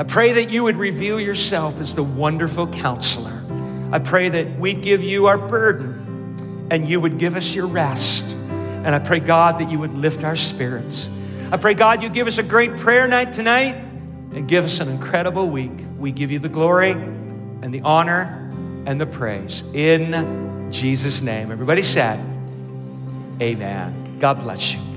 I 0.00 0.02
pray 0.02 0.32
that 0.32 0.48
you 0.48 0.62
would 0.62 0.78
reveal 0.78 1.20
yourself 1.20 1.78
as 1.78 1.94
the 1.94 2.02
wonderful 2.02 2.66
counselor. 2.68 3.44
I 3.92 3.98
pray 3.98 4.30
that 4.30 4.58
we'd 4.58 4.80
give 4.80 5.02
you 5.02 5.26
our 5.26 5.36
burden 5.36 6.68
and 6.70 6.88
you 6.88 6.98
would 7.02 7.18
give 7.18 7.36
us 7.36 7.54
your 7.54 7.66
rest. 7.66 8.24
And 8.24 8.94
I 8.94 8.98
pray, 8.98 9.20
God, 9.20 9.60
that 9.60 9.70
you 9.70 9.78
would 9.78 9.92
lift 9.92 10.24
our 10.24 10.36
spirits. 10.36 11.06
I 11.52 11.58
pray, 11.58 11.74
God, 11.74 12.02
you 12.02 12.08
give 12.08 12.28
us 12.28 12.38
a 12.38 12.42
great 12.42 12.78
prayer 12.78 13.06
night 13.08 13.34
tonight 13.34 13.74
and 13.74 14.48
give 14.48 14.64
us 14.64 14.80
an 14.80 14.88
incredible 14.88 15.50
week. 15.50 15.78
We 15.98 16.12
give 16.12 16.30
you 16.30 16.38
the 16.38 16.48
glory 16.48 16.92
and 16.92 17.74
the 17.74 17.82
honor 17.82 18.50
and 18.86 18.98
the 18.98 19.06
praise 19.06 19.64
in 19.74 20.72
Jesus' 20.72 21.20
name. 21.20 21.52
Everybody 21.52 21.82
said, 21.82 22.20
Amen. 23.38 24.18
God 24.18 24.38
bless 24.38 24.72
you. 24.72 24.89